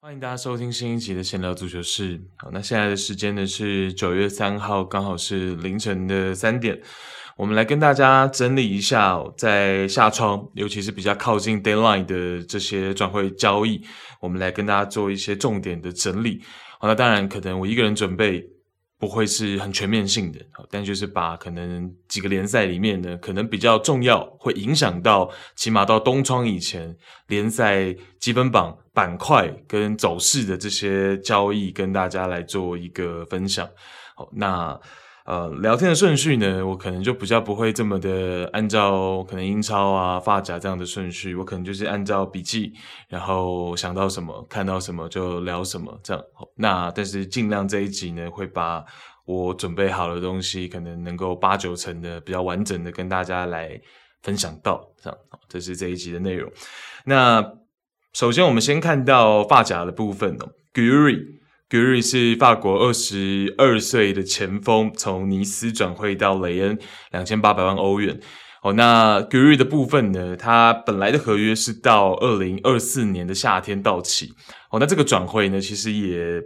[0.00, 2.18] 欢迎大家收听新一集的闲聊足球室。
[2.36, 6.80] 好，那现在的时间呢是九月三号，刚好是凌晨的三点。
[7.36, 13.80] 我们来跟大家整理一下，在夏窗，尤其是比较靠近 deadline 的这些转会交易，
[14.20, 16.42] 我们来跟大家做一些重点的整理。
[16.78, 18.44] 好，那当然可能我一个人准备。
[18.98, 26.96] 不会是很全面性的，但就是把可能几个联赛里面呢，可能比较重要，会影响到起码到冬窗以前
[27.26, 33.68] 联赛积分榜板块跟走势的这些交易，跟大家来做一个分享。
[34.14, 34.80] 好，那。
[35.26, 42.72] 呃，聊天的顺序呢，我可能就比较不会这么的按照可能英超啊、发夹这样的顺序，我可能就是按照笔记，
[43.08, 46.22] 然后想到什么、看到什么就聊什么这样。
[46.54, 48.84] 那但是尽量这一集呢，会把
[49.24, 53.80] 我准备好的东西，可能能够八九成的比较完整的跟大家来
[54.22, 55.18] 分享到这样。
[55.48, 56.48] 这是这一集的内容。
[57.04, 57.44] 那
[58.12, 66.78] 首先我们先看到发夹的部分哦，Gouiri Guri 是法国二十二岁的前锋，从尼斯转会到雷恩，
[67.10, 68.20] 两千八百万欧元。
[68.62, 70.36] 哦，那 Guri 的部分呢？
[70.36, 74.32] 他本来的合约是到二零二四年的夏天到期。
[74.70, 76.42] 哦，那这个转会呢，其实也。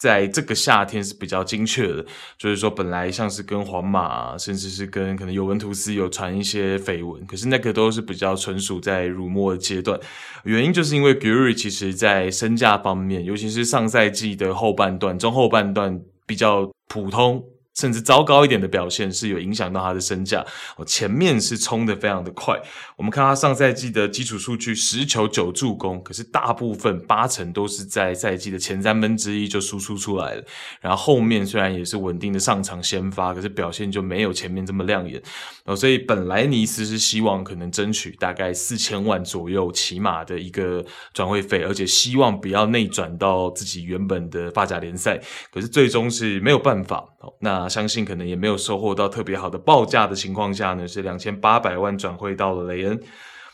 [0.00, 2.02] 在这个夏天是比较精确的，
[2.38, 10.00] 就是说本来像是跟皇马，甚至是跟可能尤文图斯有传一些绯闻，可是那个都是比较纯属在辱没的阶段。
[10.44, 17.44] 原因就是因为 g u r i 其实在身价方面，尤其是上赛季的后半段、中后半段比较普通。
[17.74, 20.44] 甚至糟糕一点的表现是有影响到他的身价。
[20.76, 22.60] 哦，前面是冲得非常的快。
[22.96, 30.44] 我们看他上赛季的基础数据，十球九助攻，可是大部分八成都是在赛季的前三分之一就输出出来了。
[30.80, 35.22] 然后后面虽然也是稳定的上场先发，可是表现就没有前面这么亮眼。
[35.64, 45.18] 哦，所以本来尼斯是希望可能争取大概四千万左右起码的一个转会费，而且希望不要内转到自己原本的法甲联赛。
[45.50, 47.08] 可是最终是没有办法。
[47.20, 47.69] 哦，那。
[47.70, 53.00] 相信可能也没有收获到特别好的报价的情况下呢，是两千八百万转会到了雷恩。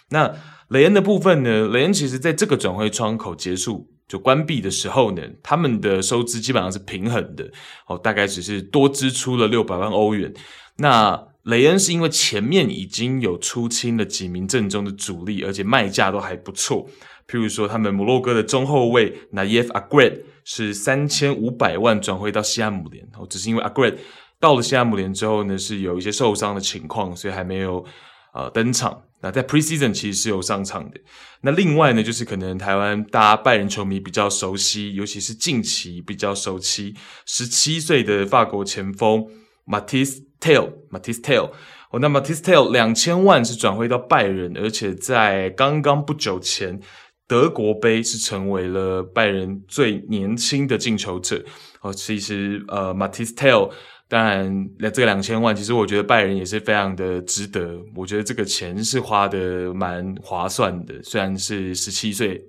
[0.08, 0.34] 那
[0.68, 7.48] 雷恩的部分呢，雷恩其实在这个转会窗口结束就关闭的时候呢，他们的收支基本上是平衡的，
[7.86, 10.32] 哦，大概只是多支出了六百万欧元。
[10.78, 16.86] 那雷恩是因为前面已经有出清了几名阵中的主力，而且卖价都还不错，
[17.28, 23.96] 譬如说他们摩洛哥的中后卫 Nayef Aguerd 是三千五百万转会到西汉姆联，哦，只是因为 Aguerd
[24.38, 27.84] 到了西汉姆联之后呢，是有一些受伤的情况，所以还没有
[28.32, 29.02] 呃登场。
[29.22, 31.00] 那在 Preseason 其实是有上场的。
[31.40, 39.26] 那另外呢，就是可能台湾大家拜仁球迷比较熟悉，尤其是近期比较熟悉，十七岁的法国前锋
[39.66, 41.50] Mathys Tel，Mathys Tel，
[41.90, 46.80] 哦，那 Mathys Tel 两千万是转会到拜仁，而且在刚刚不久前。
[47.28, 51.44] 德国杯是成为了拜仁最年轻的进球者
[51.80, 51.92] 哦。
[51.92, 53.72] 其实呃，Matistel，
[54.08, 57.78] 当然这个两千万，其实我觉得拜仁也是非常的值得。
[57.94, 62.42] 我觉得这个钱是花的蛮划算的，虽然是十七岁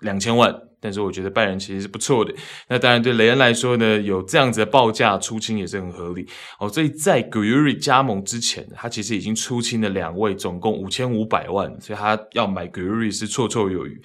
[0.00, 0.65] 两千万。
[0.86, 2.32] 但是我觉得拜仁其实是不错的。
[2.68, 6.24] 那当然对雷恩来说呢，有这样子的报价出清也是很合理
[6.60, 6.68] 哦。
[6.68, 14.00] 所以在 Gouiri 加盟之前，他其实已经出清了两位，总共五千五百万，所以他要买 Gouiri 是绰绰有余。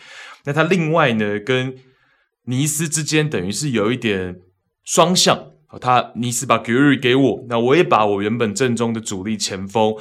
[0.45, 1.75] 那他另外呢，跟
[2.45, 4.39] 尼斯之间等于是有一点
[4.83, 9.93] 双向，他尼斯把 Gouiri 给我，那我也把我原本阵中的主力前锋，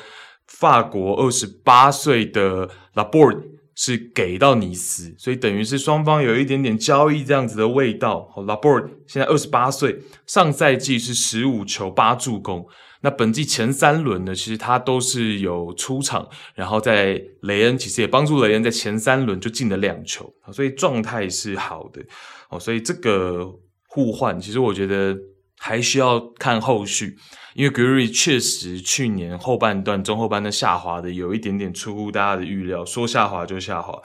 [0.47, 3.50] 法国二十八岁的 Labord。
[3.75, 8.29] 是给到尼斯，所以等于是双方有一点点交易这样子的味道。
[8.35, 12.67] 好，Laborde 现在二十八岁，上赛季是十五球八助攻。
[13.03, 22.03] 那本季前三轮呢，其实他都是有出场，然后在雷恩其实也帮助雷恩在前三轮就进了两球，所以状态是好的。
[22.51, 23.51] 哦，所以这个
[23.89, 25.17] 互换，其实我觉得
[25.57, 27.17] 还需要看后续。
[27.55, 34.01] 因为 Gouiri 确实去年后半段、中后半段下滑的有一点点出乎大家的预料，说下滑就下滑。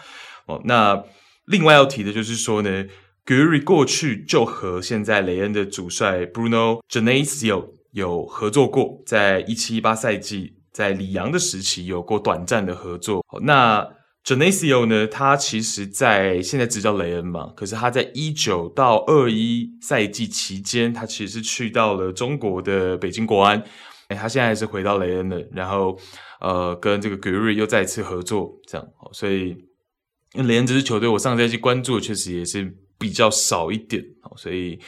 [0.47, 1.03] 哦，那
[1.45, 2.85] 另外要提的就是说呢
[3.25, 13.23] ，Gouiri 过去就和现在雷恩的主帅 Bruno Genesio 有合作过，在一七一八赛季在里昂的时期有过短暂的合作。
[13.41, 13.87] 那
[14.25, 15.05] Genesio 呢？
[15.05, 23.63] 他其实，在现在执教雷恩嘛，可是他在一九到二一赛季期间，他其实是去到了中国的北京国安。
[24.09, 25.95] 诶，他现在还是回到雷恩了，然后
[26.41, 28.87] 呃，跟这个 Gouiri 又再次合作，这样。
[29.13, 29.49] 所以，
[30.33, 34.03] 因为雷恩这支球队，我上赛季关注的确实也是比较少一点，
[34.37, 34.79] 所以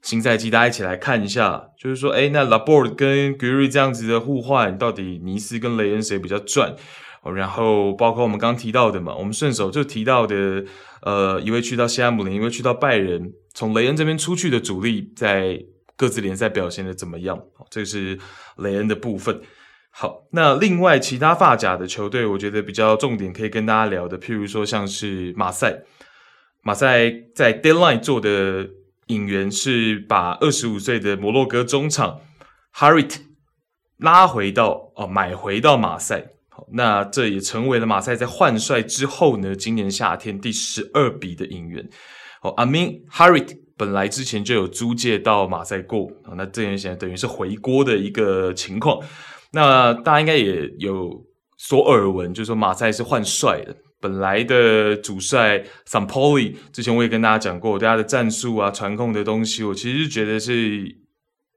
[0.00, 6.74] 新赛季大家一起来看一下，就是说，诶，那 La Bord 跟 Guerri 这样子的互换，到底尼斯跟雷恩谁比较赚？
[7.32, 10.64] 然后包括我们刚提到的嘛，我们顺手就提到的，
[11.02, 15.58] 呃，一位去到西汉姆联，一位去到拜仁，从雷恩这边出去的主力，在
[15.96, 17.40] 各自联赛表现的怎么样？
[17.70, 18.18] 这是
[18.56, 19.40] 雷恩的部分。
[19.90, 25.82] 好，那另外其他发甲的球队，我觉得比较重点可以跟大家聊的，譬如说像是马赛，
[26.62, 28.68] 马赛在 Deadline 做的
[29.06, 32.20] 引援是把二十五岁的摩洛哥中场
[32.74, 33.20] Harit
[33.98, 36.33] 拉回到哦，买回到马赛。
[36.72, 41.86] 那这也成为了马赛在换帅之后呢，今年夏天第十二笔的引援。
[42.42, 49.00] 哦，Amine Harit 本来之前就有租借到马赛过，那这件事等于是回锅的一个情况。
[49.52, 51.24] 那大家应该也有
[51.56, 60.96] 所耳闻，就是说马赛是换帅的，本来的主帅 Sampoli，之前我也跟大家讲过，大家的战术啊、传控的东西，我其实是觉得是。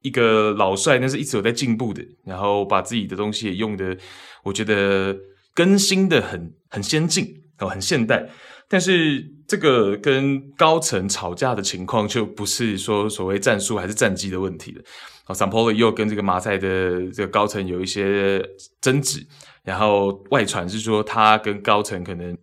[0.04, 3.98] 一个老帅，但是一直有在进步的，然后把自己的东西也用的，
[4.44, 5.16] 我觉得
[5.54, 8.30] 更新的很很先进哦，很现代。
[8.70, 14.82] 但是这个跟高层吵架的情况，就不是说所谓战术还是战绩的问题了。
[15.28, 18.44] 哦，Sampaoli 又跟这个马赛的这个高层有一些
[18.82, 19.26] 争执，
[19.64, 22.38] 然后外传是说他跟高层可能。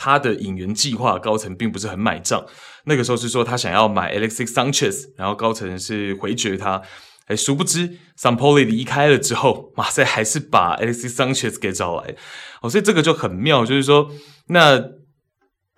[0.00, 2.46] 他的引援计划高层并不是很买账，
[2.84, 6.80] 那个时候是说他想要买 Alexis Sanchez，然后高层是回绝他，
[7.28, 12.14] 哎，殊不知，Sampoli 离开了之后，马赛还是把 Alexis Sanchez 给找来，
[12.60, 14.10] 哦，所以这个就很妙，就是说
[14.48, 14.82] 那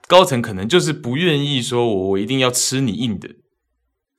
[0.09, 3.29] 高层可能就是不愿意说我我一定要吃你硬的，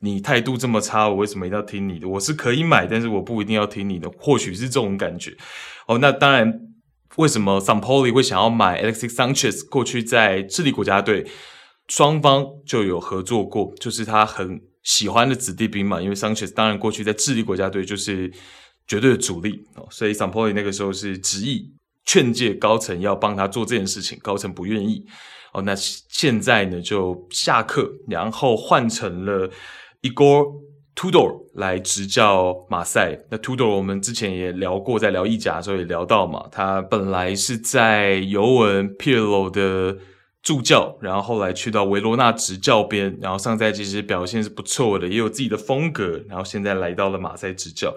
[0.01, 2.07] 你态度这么差，我为什么一定要听你的？
[2.07, 5.35] 我是可以买，但是我不一定要听你的，或许是这种感觉，
[5.87, 6.67] 哦，那当然。
[7.17, 9.67] 为什么 Sampoli 会想要买 Alexis Sanchez？
[9.67, 11.27] 过去在智利国家队，
[11.89, 16.01] 双方就有合作过，就是他很喜欢的子弟兵嘛。
[16.01, 18.31] 因为 Sanchez 当然过去在智利国家队就是
[18.87, 21.71] 绝对的主力哦，所以 Sampoli 那个时候是执意
[22.05, 25.05] 劝诫高层要帮他做这件事情，高层不愿意
[25.53, 25.61] 哦。
[25.61, 29.49] 那现在呢就下课，然后换成了
[30.01, 30.71] Igor。
[30.93, 39.97] Tudor 来执教马赛，那 Tudor 我们之前也聊过，在聊意甲的时候也聊到嘛，他本来是在尤文 Pirlo 的
[40.41, 47.95] 助教，然后后来去到维罗纳执教边，然后上赛季其实表现是不错的，也有自己的风格，然后现在来到了马赛执教。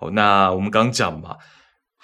[0.00, 1.36] 哦，那我们刚讲嘛。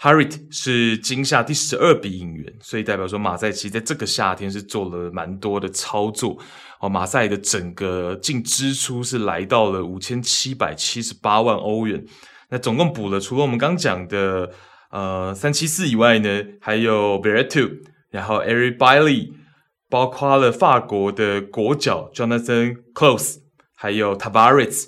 [0.02, 6.38] h a r r i t 是今夏第十二笔引援，所以代表说马赛其实在这个夏天是做了蛮多的操作
[6.81, 6.88] 哦。
[6.88, 12.02] 马赛的整个净支出是来到了五千七百七十八万欧元，
[12.48, 14.50] 那总共补了除了我们刚讲的
[14.90, 17.70] 呃三七四以外呢，还有 Veretu，
[18.08, 19.34] 然后 Eric Bailly，
[19.90, 23.40] 包括了法国的国脚 Jonathan Klaus，
[23.75, 24.87] 还有 Tavares。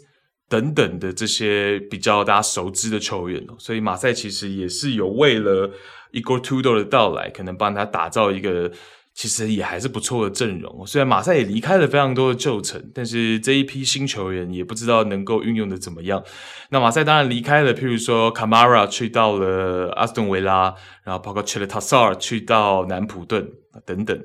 [0.49, 5.71] 等等的这些比较大家熟知的球员哦，所以马赛其实也是有为了
[6.13, 8.71] Igor Tudo 的到来，可能帮他打造一个
[9.15, 10.87] 其实也还是不错的阵容。
[10.87, 16.23] 虽然马赛也离开了非常多的旧臣，但是这一批新球员也不知道能够运用的怎么样。
[16.69, 23.51] 那马赛当然离开了，譬如说 Kamara 去到了阿斯顿维拉，然后包括 Cheikhou Tassar 去到南普顿
[23.87, 24.23] 等等，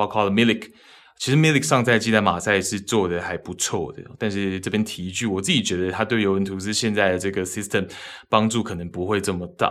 [0.00, 0.70] 包括了 Milik。
[1.18, 7.86] 其实 Milik 上赛季在马赛是做的还不错的，但是这边提一句，我自己觉得他对尤文图斯现在的这个 system
[8.30, 9.70] 帮助可能不会这么大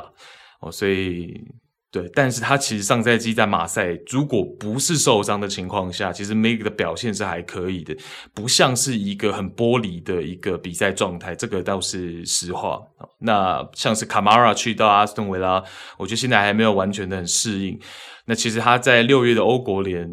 [0.62, 1.43] 哦，所以
[1.91, 7.96] 对，但是他其实上赛季在马赛如果不是受伤的情况下，其实 Mig 的表现是还可以的，
[8.34, 12.79] 不像是一个很玻璃的一个比赛状态，这个倒是实话。
[13.19, 15.63] 那像是 Kamara 去到阿斯顿维拉，
[15.98, 17.79] 我觉得现在还没有完全的很适应。
[18.25, 20.10] 那其实他在六月的欧国联。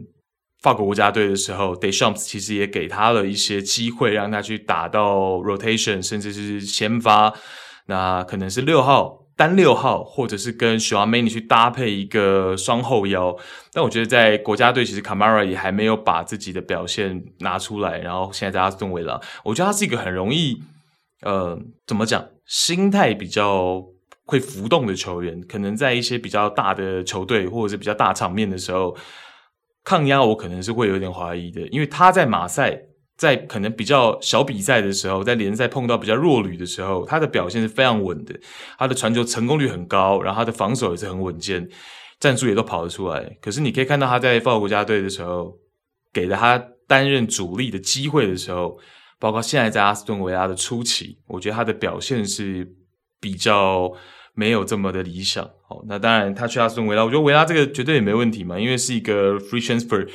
[0.62, 7.33] 法国国家队的时候，Deschamps 其实也给他了一些机会，让他去打到 rotation，甚至是先发。
[7.87, 13.37] 那可能是六号单六号，或者是跟 Tchouaméni 去搭配一个双后腰。
[13.73, 17.99] 但我觉得在国家队，其实卡马拉也还没有把自己的表现拿出来。
[17.99, 20.62] 然后现在在阿斯顿维拉，我觉得他是一个很容易，
[21.23, 23.85] 呃，怎么讲，心态比较
[24.25, 25.40] 会浮动的球员。
[25.43, 28.97] 可能在一些比较大的球队，或者是比较大场面的时候。
[29.88, 32.76] 抗压我可能是会有点怀疑的，因为他在马赛，
[33.16, 38.38] 在可能比较小比赛的时候，在联赛碰到比较弱旅的时候，他的表现是非常稳的，
[38.78, 41.68] 他的传球成功率很高，然后他的防守也是很稳健，
[42.20, 43.37] 战术也都跑得出来。
[43.40, 45.56] 可是你可以看到他在法国国家队的时候，
[46.12, 48.78] 给了他担任主力的机会的时候，
[49.18, 52.70] 包括现在在阿斯顿维拉的初期，我觉得他的表现是
[53.20, 53.92] 比较。
[54.38, 60.06] 没有这么的理想，好，那当然他去阿斯顿维拉，我觉得维拉这个绝对也没问题嘛，因为是一个 free transfer，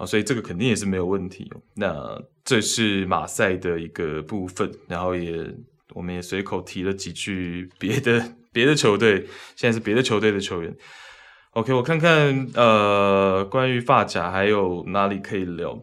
[0.00, 1.52] 啊，所以这个肯定也是没有问题。
[1.74, 5.46] 那这是马赛的一个部分，然后也
[5.92, 9.26] 我们也随口提了几句别的 别的球队，
[9.56, 10.74] 现在是别的球队的球员。
[11.50, 15.78] OK，我看看呃，关于发甲还有哪里可以聊。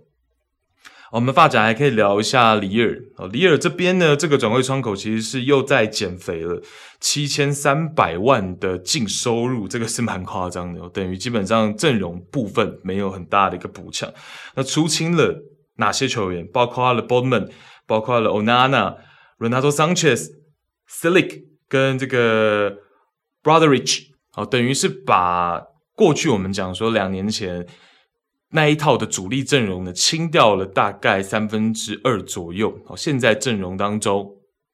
[1.12, 6.62] 我们发甲还可以聊一下里尔哦，里尔这边呢，这个转会窗口其实是又在减肥了，
[7.00, 14.12] 七千三百万的净收入，这个是蛮夸张的哦，等于基本上阵容部分没有很大的一个补强。
[14.56, 15.42] 那出清了
[15.78, 16.46] 哪些球员？
[16.52, 17.50] 包括了 Botman，
[17.86, 18.98] 包括了 Onana、
[19.40, 20.28] Renato Sanchez、
[20.90, 22.76] Celik 跟这个
[23.42, 25.64] Brozovic 哦，等于是把
[25.96, 27.66] 过去我们讲说两年前。
[28.51, 32.80] 那一套的主力阵容呢，清掉了大概三分之二左右。
[32.88, 34.25] 哦，现在阵容当中，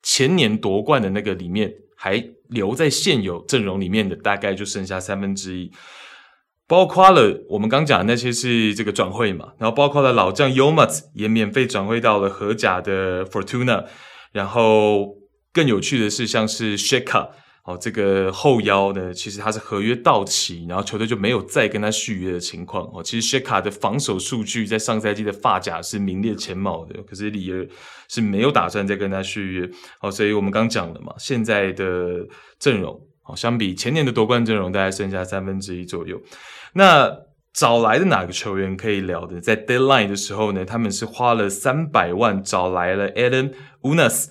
[0.04, 5.72] 前年夺冠的那个里面，还留在现有阵容里面的，大概就剩下三分之一。
[6.68, 13.86] 包括了我们刚讲的那些是这个转会嘛，然后包括了老将 Yomaz 也免费转会到了荷甲的 Fortuna，
[14.32, 15.16] 然后
[15.52, 17.30] 更有趣的是，像是 Shaka
[17.64, 22.84] 哦，这个后腰呢，其实他是合约到期，然后球队就没有再跟他续约的情况。
[22.94, 27.66] 哦，其实 Xhaka 的防守数据在上赛季的法甲是名列前茅的，可是里尔
[28.10, 29.70] 是没有打算再跟他续约。
[30.02, 32.28] 哦，所以我们刚讲了嘛，现在的
[32.60, 36.22] 阵容，哦，相比前年的夺冠阵容，大概剩下三分之一左右。
[36.74, 37.10] 那
[37.54, 39.40] 找来的哪个球员可以聊的？
[39.40, 43.54] 在 Deadline 的时候呢，他们是花了三百万找来了 Eden
[43.84, 44.28] Unas。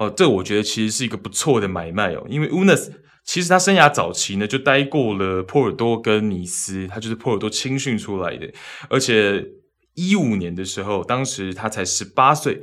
[0.00, 2.90] 哦，这我觉得其实是一个不错的买卖哦，因为 Unas
[3.22, 8.50] 其实他生涯早期呢就待过了波尔多跟尼斯，他就是波尔多青训出来的，
[8.88, 9.46] 而且
[9.94, 12.62] 一五年的时候，当时他才十八岁，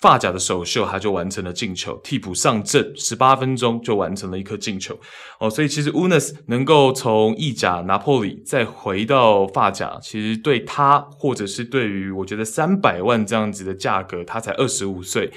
[0.00, 4.98] 法甲的首秀他就完成了进球，替补上阵十八分钟就完成了一颗进球
[5.40, 15.30] 哦，所以其实 Unas 能够从意甲拿破里再回到法甲，其实对他或者是对于我觉得三百万这样子的价格，他才二十五岁。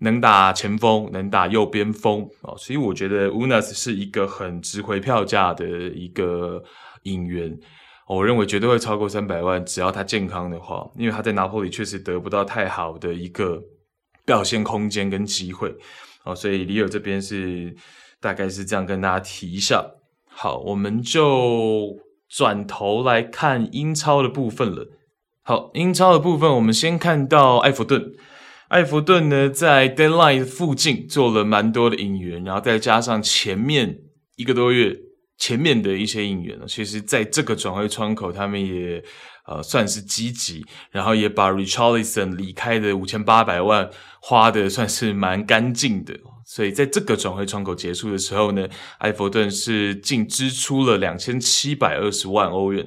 [0.00, 6.62] 能打前锋，能打右边锋啊，所以我觉得 Unas 是一个很值回票价的一个
[7.02, 7.58] 引援，
[8.06, 13.62] 我认为绝对会超过三百万，只要他健康的话，因为他在拿破里确实得不到太好的一个
[14.24, 15.74] 表现空间跟机会
[16.24, 17.74] 哦，所以里尔这边是
[18.20, 19.84] 大概是这样跟大家提一下。
[20.28, 24.88] 好，我们就转头来看英超的部分了。
[25.42, 28.14] 好，英超的部分，我们先看到埃弗顿。
[28.70, 33.98] 艾弗顿呢，在 deadline 附近做了蛮多的引援，然后再加上前面
[34.36, 34.96] 一个多月
[35.36, 39.02] 前面的一些引援呢，其实在这个转会窗口，他们也
[39.44, 43.90] 呃算是积极，然后也把 Richardson 离开的五千八百万
[44.22, 46.14] 花的算是蛮干净的，
[46.46, 52.86] 所以在这个转会窗口结束的时候呢，艾弗顿是净支出了两千七百二十万欧元。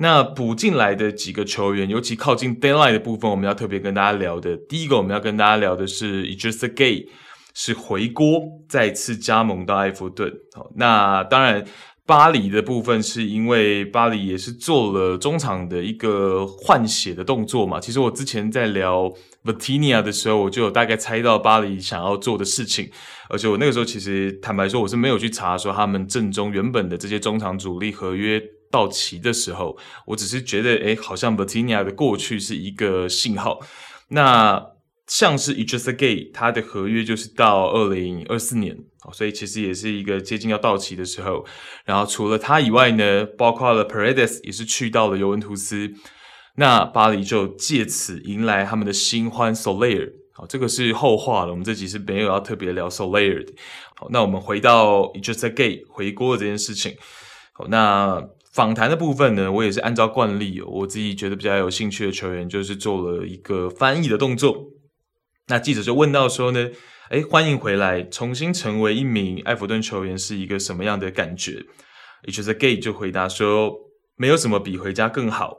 [0.00, 4.56] 那补进来的几个球员，尤其靠近 deadline 的部分，我们要特别跟大家聊的。
[4.56, 7.08] 第一个，我们要跟大家聊的是 Idrissa Gueye
[7.52, 10.32] 是回锅，再次加盟到埃弗顿。
[10.54, 11.64] 好，那当然，
[12.06, 17.80] 巴黎的部分是因为巴黎也是做了中场的一个换血的动作嘛。
[17.80, 19.12] 其实我之前在聊
[19.44, 22.88] Vitinha 的时候，我就有大概猜到巴黎想要做的事情，
[23.28, 28.40] 而且我那个时候其实坦白说，我是没有去查说他们正中原本的这些中场主力合约。
[28.70, 33.60] 到期的时候，我只是觉得，诶，好像 Vitinha 的过去是一个信号。
[34.08, 34.72] 那
[35.06, 38.76] 像是 Idrissa Gueye，他的合约就是到二零二四年，
[39.12, 41.46] 所以其实也是一个接近要到期的时候。
[41.86, 45.92] 然后除了他以外呢，包括了 Paredes 也是去到了尤文图斯。
[46.56, 50.12] 那巴黎就借此迎来他们的新欢 Soler。
[50.32, 53.52] 好，这个是后话了，我们这集是没有要特别聊 Soler 的。
[53.96, 56.94] 好，那我们回到 Idrissa Gueye 回锅这件事情。
[57.52, 58.28] 好，那。
[58.58, 64.72] 访谈的部分呢，我也是按照惯例，我自己觉得比较有兴趣的球员，就是做了一个翻译的动作。
[65.46, 66.70] 那记者就问到说呢，
[67.10, 71.66] 诶，欢迎回来，重新成为一名艾弗顿球员是一个什么样的感觉
[72.24, 73.72] 也就是 Gay 就回答说，
[74.16, 75.58] 没有什么比回家更好，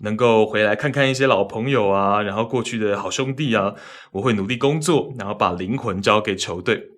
[0.00, 3.74] 能够回来看看一些老朋友啊，然后过去的好兄弟啊，
[4.12, 6.90] 我会努力工作，然后把灵魂交给球队。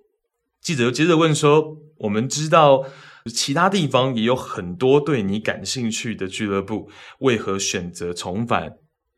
[0.60, 2.86] 记者又接着问说，我们知道。
[3.28, 8.72] 其他地方也有很多对你感兴趣的俱乐部，为何选择重返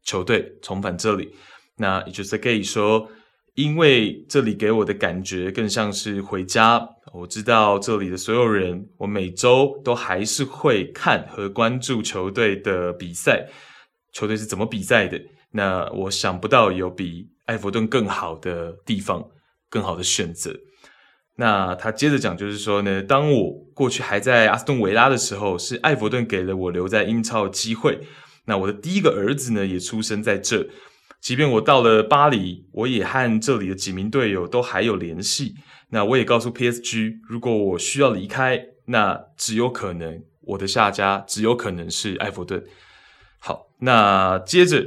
[0.05, 1.31] 球队，重返这里？
[1.76, 3.09] 那 Idrissa Gueye 说，
[3.55, 6.87] 因为这里给我的感觉更像是回家。
[7.12, 13.49] 我知道这里的所有人，我每周都还是会看和关注球队的比赛，
[14.12, 15.21] 球队是怎么比赛的。
[15.52, 19.25] 那我想不到有比艾弗顿更好的地方，
[19.69, 20.55] 更好的选择。
[21.40, 27.99] 那他接着讲，就是说呢，当我过去还在阿斯顿维拉的时候，是艾弗顿给了我留在英超的机会。
[28.44, 30.68] 那我的第一个儿子呢，也出生在这。
[31.18, 35.54] 即便我到了巴黎，我也和这里的几名队友都还有联系。
[35.88, 42.62] 那我也告诉 PSG，如果我需要离开，那只有可能我的下家只有可能是埃弗顿。
[43.38, 44.85] 好，那接着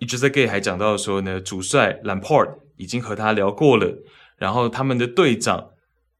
[0.00, 4.02] Izzy 还讲到说呢，主帅 Lampard 已经和他聊过了，
[4.42, 5.70] 然后他们的队长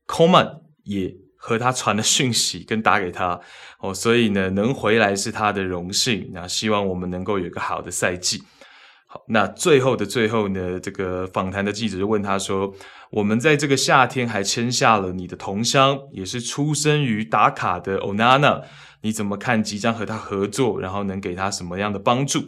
[0.07, 0.49] Koeman
[0.85, 1.21] 也。
[1.45, 3.41] 和他传了讯息，跟打给他
[3.81, 6.31] 哦，所以呢，能回来是他的荣幸。
[6.33, 8.45] 那希望我们能够有一个好的赛季。
[9.09, 12.73] 好，那最后的最后呢，这个访谈的记者就问他说
[13.11, 18.63] ：“我们在这个夏天还签下了你的同乡，也是出生于打卡的 Onana，
[19.01, 20.81] 你怎么看即将和他合作？
[20.81, 22.45] 然后能给他什么样的帮助？”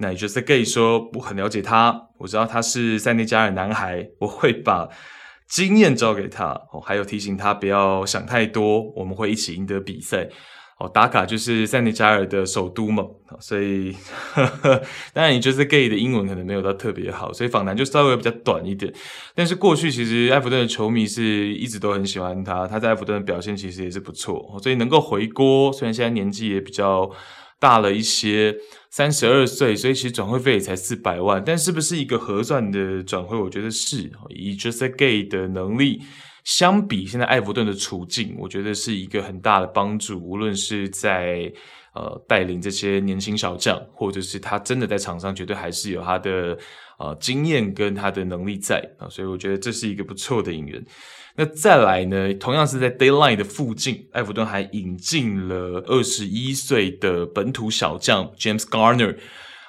[0.00, 4.88] 那也就是 Gueye 说：“我很了解他，我知道他是塞内加尔男孩，我会把。”
[5.50, 10.28] 经验交给他哦，还有提醒他不要想太多，我们会一起赢得比赛
[10.78, 10.88] 哦。
[10.88, 13.02] 打卡就是塞内加尔的首都嘛，
[13.40, 13.92] 所以
[14.32, 14.80] 呵呵
[15.12, 18.94] 当然你就是 Gueye 的英文可能没有到特别好，所以访谈就稍微比较短一点。
[19.34, 27.10] 但是过去其实埃弗顿的球迷是一直都很喜欢他，他在埃弗顿的表现其实也是不错，所以能够回锅，虽然现在年纪也比较
[27.58, 28.54] 大了一些。
[28.90, 33.36] 三十二岁，所以其实转会费也才四百万，但是不是一个合算的转会？
[33.38, 34.10] 我觉得是。
[34.30, 36.02] 以 Idrissa Gay 的能力，
[36.42, 40.18] 相比现在埃弗顿的处境，我觉得是一个很大的帮助。
[40.18, 41.52] 无论是在
[41.94, 46.58] 呃带领这些年轻小将，或者是他真的在场上，绝对还是有他的
[46.98, 50.84] 呃经验跟他的能力在啊，所以我觉得这是一个不错的引援。
[51.40, 52.34] 那再来呢？
[52.34, 59.16] 同样是在 d a y l i n e 的附近，埃弗顿还引进了二十一岁的本土小将 James Garner。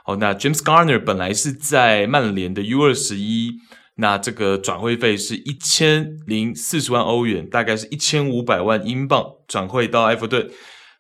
[0.03, 3.53] 好，那 James Garner 本来是在曼联的 U 二十一，
[3.95, 10.51] 那这个转会费是一千零四十万欧元，大概是一千五百万英镑，转会到埃弗顿。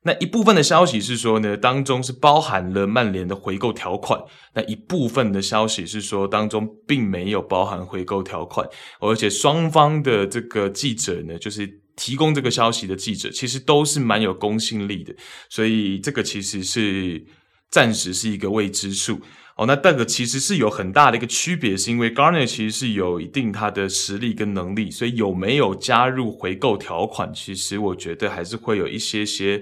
[0.03, 4.19] 那一部分的消息是说呢，当中是包含了曼联的回购条款；
[4.55, 8.67] 那一部分的消息是说，当中并没有包含回购条款，
[8.99, 15.13] 而且双方的这个记者呢，就是提供这个消息的记者，其实都是蛮有公信力的，
[15.49, 17.23] 所以这个其实是
[17.69, 19.21] 暂时是一个未知数。
[19.55, 29.61] 哦，那这个其实是有很大的一个区别，是因为 Garner 其实是有一定他的实力跟能力，所以有没有加入回购条款，其实我觉得还是会有一些些。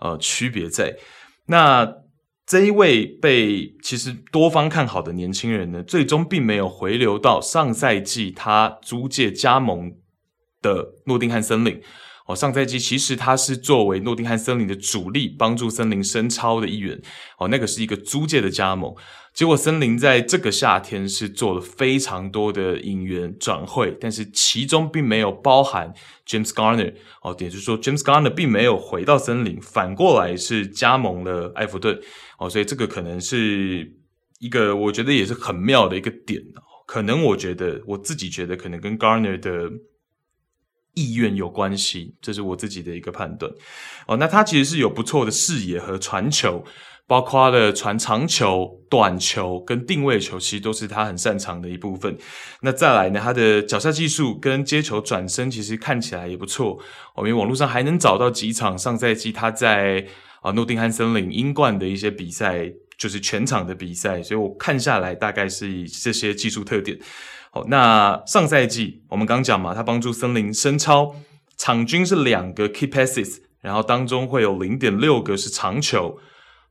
[0.00, 0.96] 呃，区别在
[1.46, 1.88] 那
[2.46, 9.92] 这一位被其实多方看好的年轻人呢，最终并没有回流到上赛季他租借加盟
[10.60, 11.80] 的诺丁汉森林。
[12.30, 17.00] 哦，上赛季其实他是作为诺丁汉森林的主力，帮助森林升超的一员。
[17.38, 18.94] 哦，那个是一个租借的加盟。
[19.34, 25.92] 结果森林在这个夏天是做了非常多的引援转会，但是其中并没有包含
[26.24, 26.94] James Garner。
[27.22, 31.98] 哦，也就是说 James Garner 并没有回到森林，反过来是加盟了埃弗顿。
[32.38, 33.92] 哦，所以这个可能是
[34.38, 36.40] 一个我觉得也是很妙的一个点。
[36.86, 39.68] 可能我觉得我自己觉得可能跟 Garner 的
[41.00, 43.50] 意愿有关系，这是我自己的一个判断。
[44.06, 46.64] 哦，那他其实是有不错的视野和传球。
[47.10, 52.16] 包括了传长球、短球跟定位球，其实都是他很擅长的一部分。
[52.60, 56.78] 那再来呢，他的脚下技术跟接球转身，其实看起来也不错。
[57.16, 60.06] 我们网络上还能找到几场上赛季他在
[60.40, 64.22] 啊诺丁汉森林英冠的一些比赛，就是全场的比赛。
[64.22, 66.96] 所以我看下来，大概是以这些技术特点。
[67.52, 71.16] 好，那上赛季我们刚讲嘛，他帮助森林升超，
[71.56, 76.18] 场均是两个 key passes，然后当中会有零点六个是长球。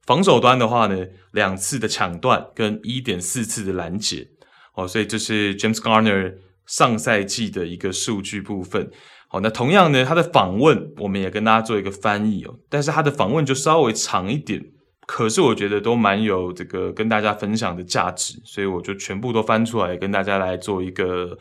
[0.05, 4.29] 防守端的话呢，两次的抢断跟一点四次的拦截，
[4.73, 8.89] 哦，所以这是 James Garner 上赛季的一个数据部分。
[9.27, 14.65] 好，那同样呢，他的访问我们也跟大家做一个翻译哦，但是他的访问就稍微长一点，
[15.11, 21.35] 可是我觉得都蛮有这个跟大家分享的价值，所以我就全部都翻出来跟大家来做一个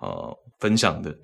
[0.00, 1.16] 呃分享的。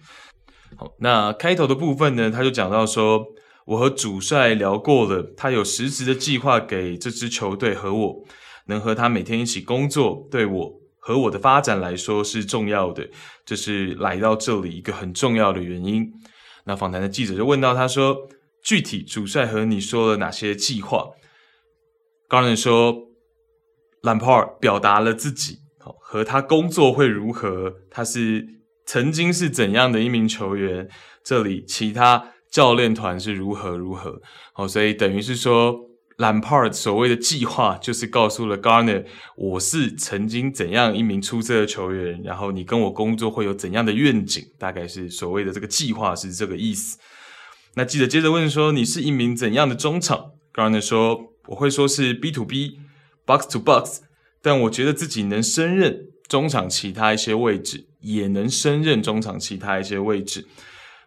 [0.76, 3.24] 好，那开头的部分呢，他就讲到说。
[3.68, 8.24] 我和主帅聊过了，他有实质的计划给这支球队和我，
[8.68, 13.06] 能和他每天一起工作，对我和我的发展来说是重要的，
[13.44, 16.10] 这是来到这里一个很重要的原因。
[16.64, 18.16] 那访谈的记者就问到他说
[18.64, 21.04] ：“具体主帅和你说了哪些计划？”
[22.28, 22.94] Garner 说
[24.02, 25.58] ：“Lampard 表达了自己，
[26.00, 27.74] 和他工作会如何？
[27.90, 28.46] 他是
[28.86, 30.88] 曾经是怎样的一名球员？
[31.22, 34.22] 这里其他。”教练团是如何如何，
[34.54, 35.78] 哦，所以等于是说
[36.16, 39.04] ，Lampard 所谓的计划就是告诉了 Garner，
[39.36, 46.96] 我是曾经怎样一名出色的球员，然后你跟我工作会有怎样的愿景，大概是所谓的这个计划是这个意思。
[47.74, 54.00] 那记者接着问说，你是一名怎样的中场？Garner 说，我会说是 B to B，box to box，
[54.40, 60.46] 但我觉得自己能胜任中场其他一些位置，也能胜任中场其他一些位置。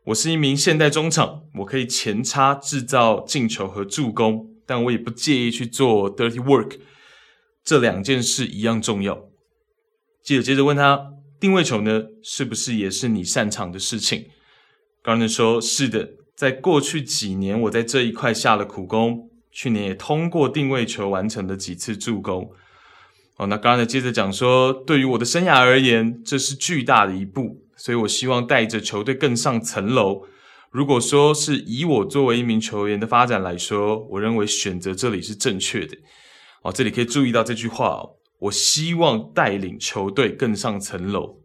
[0.05, 6.79] 我是一名现代中场，我可以前插制造进球和助攻，但我也不介意去做 dirty work，
[7.63, 9.29] 这两件事一样重要。
[10.23, 14.25] 记者接着问他，定位球呢，是不是也是你擅长的事情
[15.03, 19.30] ？Gardner 说：是的，在过去几年，我在这一块下了苦功。
[19.51, 22.51] 去年也通过定位球完成了几次助攻。
[23.37, 30.23] 哦，那刚才接着讲说，对于我的生涯而言，这是巨大的一步，所以我希望带着球队更上层楼。
[30.69, 35.97] 如果说是以我作为一名球员的发展来说，我认为选择这里是正确的。
[36.61, 38.01] 哦，这里可以注意到这句话，
[38.39, 41.39] 我希望带领球队更上层楼。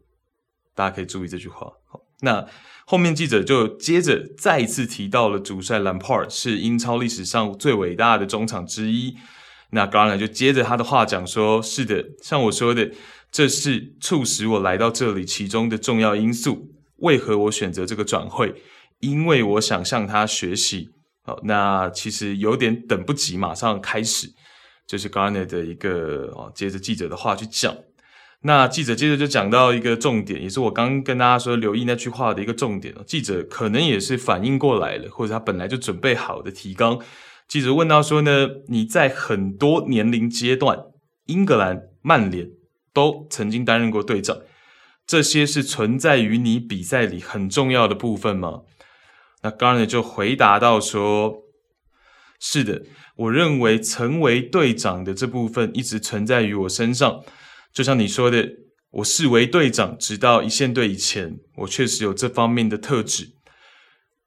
[0.75, 1.73] 大家可以注意这句话。
[1.87, 2.47] 好，那。
[2.89, 9.17] 后面记者就接着再一次提到了主帅 Lampard 是英超历史上最伟大的中场之一。
[9.71, 12.89] 那 Garner 就接着他的话讲说：“是的，像我说的，
[13.33, 16.69] 这是促使我来到这里其中的重要因素。
[16.99, 18.55] 为何我选择这个转会？
[19.01, 20.89] 因为我想向他学习。
[21.25, 24.29] 好，那其实有点等不及，马上开始。
[24.87, 27.75] 这、是 Garner 的一个哦，接着记者的话去讲。”
[28.43, 32.95] 那记者接着就讲到一个重点，也是我刚跟大家说留意那句话的一个重点。
[33.05, 37.01] 记者可能也是反应过来了，或者他本来就准备好的提纲。
[37.49, 40.79] 记者问到说呢，你在很多年龄阶段，
[41.27, 42.49] 英格兰、曼联
[42.93, 44.39] 都曾经担任过队长，
[45.07, 48.63] 这些是存在于你比赛里很重要的部分吗？
[49.43, 51.43] 那 Garner 就回答到说，
[52.39, 52.83] 是的，
[53.17, 57.23] 我认为成为队长的这部分一直存在于我身上。
[57.77, 58.49] 就像你说的，
[58.91, 63.35] 我视为队长，直到一线队以前，我确实有这方面的特质。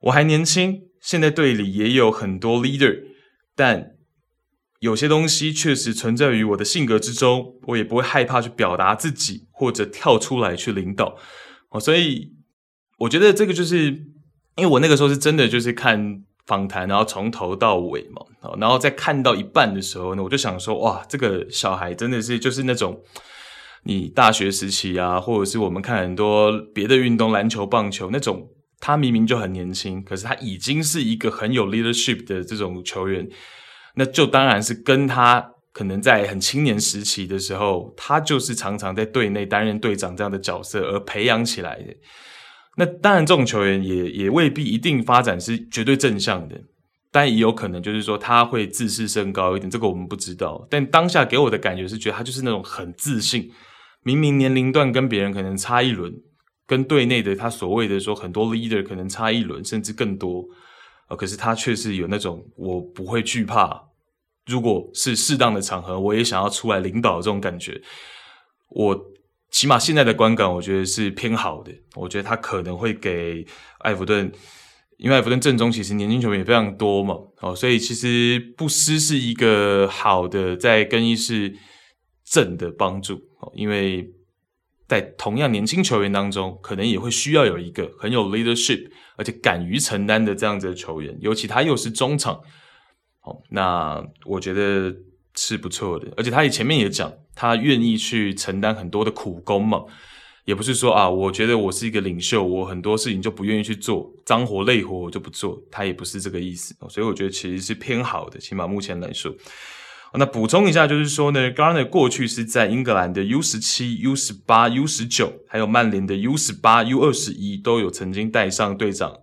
[0.02, 3.06] 我还年轻，现在队里也有很多 leader，
[3.56, 3.94] 但
[4.82, 11.18] 有些东西确实存在于我的性格之中，我也不会害怕去表达自己，或者跳出来去领导。
[11.70, 12.32] 哦，所以
[13.00, 13.86] 我觉得这个就是，
[14.58, 18.22] 因为我那个时候是真的就是看访谈，然后从头到尾嘛，
[18.60, 23.02] 然后在看到一半的时候呢，我就想说，哇，这个小孩真的是就是那种。
[23.84, 28.48] 你大学时期啊，或者是我们看很多别的运动，篮球、棒球那种，
[28.80, 33.28] 他明明就很年轻，可是他已经是一个很有 leadership 的这种球员，
[33.96, 41.96] 那就当然是跟他可能在很青年时期的时候，他就是常常在队内担任队长这样的角色而培养起来的。
[42.76, 46.56] 那当然，这种球员也也未必一定发展是绝对正向的，
[47.12, 50.68] 但也有可能就是说他会自视甚高一点，这个我们不知道。
[50.70, 53.50] 但当下给我的感觉是觉得他就是那种很自信。
[54.04, 56.14] 明明年龄段跟别人可能差一轮，
[56.66, 60.46] 跟队内的他所谓的说很多 leader 可能差一轮甚至更多，
[61.10, 63.90] 呃，可是他却是有那种我不会惧怕，
[64.46, 67.82] 如果是适当的场合，我也想要出来领导这种感觉。
[68.70, 68.98] 我
[69.52, 71.72] 起码现在的观感，我觉得是偏好的。
[71.96, 73.44] 我觉得他可能会给
[73.80, 74.32] 艾弗顿，
[74.98, 81.56] 因为艾弗顿阵中其实年轻球员也非常多嘛，哦，所以其实不失是一个好的在更衣室
[82.24, 83.20] 正的帮助，
[83.54, 84.10] 因为
[84.88, 92.42] 在同样年轻球员当中，可能也会需要有一个很有 leadership，而且敢于承担的这样子的球员，尤其他又是中场，
[93.20, 94.96] 好，那我觉得
[95.36, 99.84] 是不错的，而且他也前面也讲，他愿意去承担很多的苦工嘛，
[100.46, 109.32] 也不是说啊，我觉得我是一个领袖，我很多事情就不愿意去做，脏活累活我就不做，他也不是这个意思，所以我觉得其实是偏好的，起码目前来说。
[110.16, 119.14] 那补充一下，就是说呢，Garner 过去是在英格兰的 U 十七、U 十八、U 十九，还有曼联的 U 十八、U 二十一都有曾经带上队长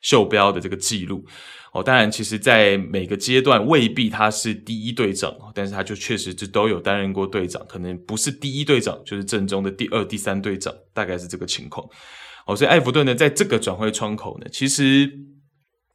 [0.00, 1.24] 袖标的这个记录。
[1.72, 11.86] 哦，当然，其实，在每个阶段未必他是第一队长，但是他就确实就都有担任过队长，可能不是第一队长，就是正中的第二、第三队长，大概是这个情况。
[12.46, 15.12] 哦，所以艾弗顿呢，在这个转会窗口呢，其实。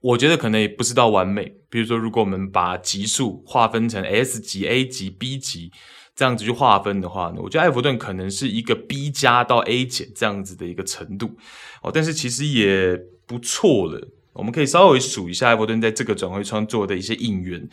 [0.03, 5.71] 我觉得可能也不是到完美，比如说，如果我们把级数划分成 S 级、A 级、B 级
[6.13, 11.37] 这样子去划分的话呢，我觉得艾弗顿可能是一个 B 加到 A 减这样子的一个程度
[11.81, 14.09] 哦，但是其实也不错了。
[14.33, 17.69] 我们可以稍微数一下艾弗顿在这个转会窗做的一些应援：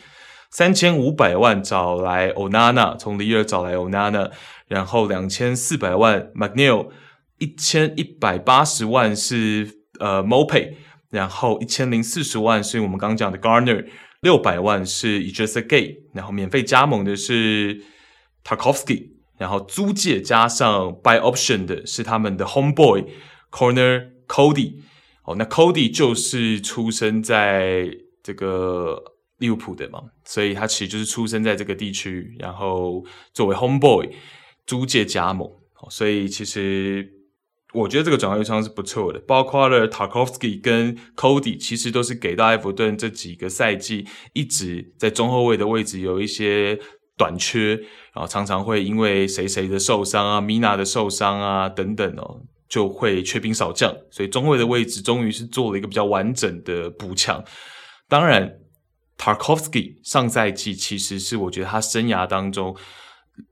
[0.51, 4.31] 三千五百万找来欧纳纳，从里尔找来欧纳纳，
[4.69, 6.91] 然后两千四百万 McNeil，
[7.39, 10.75] 一千一百八十万是呃 Mope
[11.11, 13.85] 然后一千零四十万是我们刚讲的 Garner，
[14.21, 17.83] 六百万是 Idrissa Gueye，然后免费加盟的是
[18.43, 23.05] Tarkowski，然后租借加上 Buy Option 的是他们的 Homeboy
[23.51, 24.77] Corner Cody。
[25.23, 27.87] 哦，那 Cody 就是出生在
[28.23, 28.99] 这个
[29.37, 34.09] 利物浦的嘛，所以他其实就是出生在这个地区，然后作为 homeboy
[34.65, 35.47] 租借加盟，
[35.89, 37.07] 所以其实
[37.73, 39.19] 我觉得这个转会窗是不错的。
[39.27, 46.79] 包括了 Tarkowski 跟 Cody，其实都是给到埃弗顿这几个赛季一直在中后卫的位置有一些
[47.17, 47.75] 短缺，
[48.13, 57.43] 然后常常会因为谁谁的受伤啊、Mina 的受伤啊等等哦，就会缺兵少将，所以中卫的位置终于是做了一个比较完整的补强。
[58.07, 58.57] 当然。
[59.17, 62.75] Tarkowski 上赛季其实是我觉得他生涯当中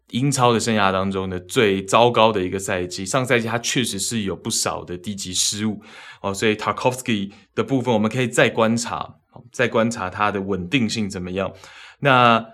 [0.09, 3.05] 英超的生涯当中的最糟糕的一个赛季。
[3.05, 5.81] 上赛季他确实是有不少的低级失误
[6.21, 9.15] 哦，所以 Tarkowski 的部分我们可以再观察，
[9.51, 11.51] 再观察他的稳定性怎么样。
[11.99, 12.45] 那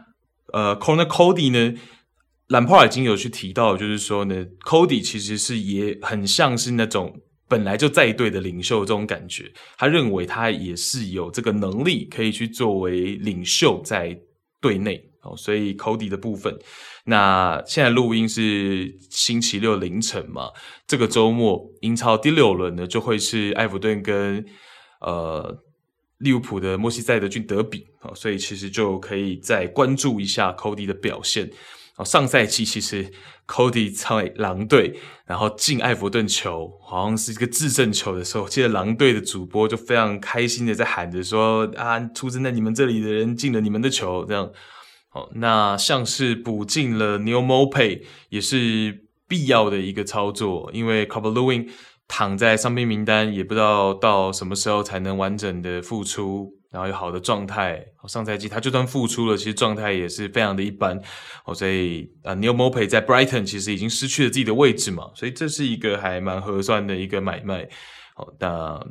[0.53, 1.77] 呃，Conor Coady 呢，
[2.47, 7.21] 兰帕尔已经有去提到，就是说呢，Cody 其实是也很像是那种。
[7.47, 14.19] 本来就在队的领袖这种感觉，他认为他也是有这个能力可以去作为领袖在
[14.59, 16.57] 队内哦，所以 Cody 的部分，
[17.05, 20.49] 那现在录音是星期六凌晨嘛，
[20.87, 24.43] 这个周末英超第六轮呢就会是埃弗顿跟
[25.01, 25.63] 呃
[26.17, 31.51] 利物浦的默西塞德郡德比哦，所以其实就可以再关注一下 Cody 的表现。
[31.97, 33.09] 哦，上赛季其实
[33.47, 44.51] Cody 在狼队，然后进埃弗顿球，好像是一个致胜球的时候，记得狼队的主播就非常开心的在喊着说：“啊，出生在你们这里的人进了你们的球。”这样，
[45.15, 51.69] 哦，那像是补进了 New MOPAY 也是必要的一个操作，因为 Calvert-Lewin
[52.07, 56.53] 躺在伤病名单，也不知道到什么时候才能完整的复出。
[56.71, 60.99] 然后有好的状态，上赛季他就算复出了，其实状态也是非常的一般。
[61.45, 67.63] 哦，所以啊 New MOPAY 在 Brighton 其实已经失去了自己的位置嘛，所以这是一个还蛮合算的一个买卖。
[68.17, 68.85] 哦，那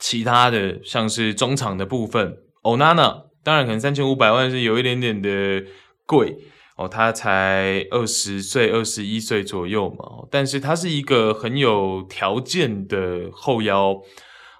[0.00, 5.64] 其他的像是中场的部分，Onana 当然可能三千五百万是有一点点的
[6.04, 6.36] 贵
[6.76, 13.98] 哦，他才二十岁、二十一岁左右嘛，但是他是一个很有条件的后腰。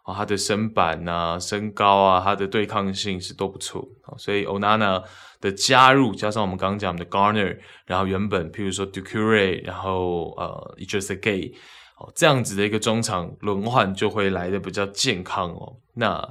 [0.05, 5.05] 哦，他的身板啊、身高啊、他的对抗性是都不错，所以 Onana
[5.38, 11.53] 的加入，加上我们刚刚讲的 Garner，然后原本譬如说 Doucouré，然后呃 Idrissa Gueye，
[11.98, 15.77] 哦这样子的一个中场轮换就会来得比较健康哦。
[15.96, 16.27] 那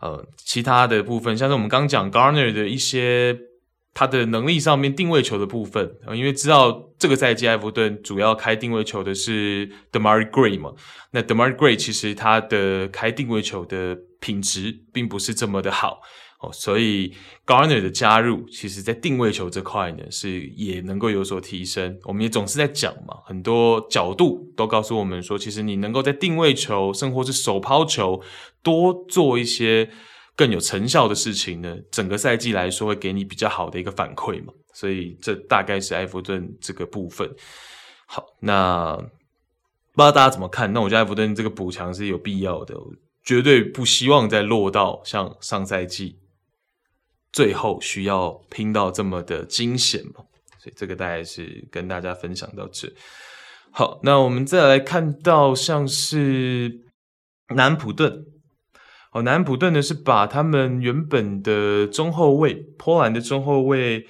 [0.00, 3.38] 呃其他的部分，像是我们刚讲 Garner 的一些。
[3.92, 10.72] 他的能力上面定位球的部分，因为知道这个赛季埃弗顿主要开定位球的是 Demarai Gray 嘛，
[11.10, 16.00] 那 Demarai Gray 其实他的开定位球的品质并不是这么的好
[16.40, 17.14] 哦，所以
[17.46, 21.98] Garner 的加入，其实在定位球这块呢是也能够有所提升。
[22.04, 28.20] 我们也总是在讲嘛，很多角度都告诉我们说，其实你能够在定位球，甚或是手抛球
[28.62, 29.90] 多做一些。
[30.36, 37.30] 更有成效的事情呢，整个赛季来说会给你比较好的一个反馈嘛，所以这大概是埃弗顿这个部分。
[38.06, 40.72] 好，那不知道大家怎么看？
[40.72, 42.74] 那我觉得埃弗顿这个补强是有必要的，
[43.22, 46.16] 绝对不希望再落到像上赛季
[47.32, 50.24] 最后需要拼到这么的惊险嘛。
[50.58, 52.92] 所以这个大概是跟大家分享到这。
[53.70, 56.80] 好，那我们再来看到像是
[57.54, 58.26] 南普顿。
[59.12, 64.06] 哦，南普顿呢是把他们原本的中后卫，波兰的中后卫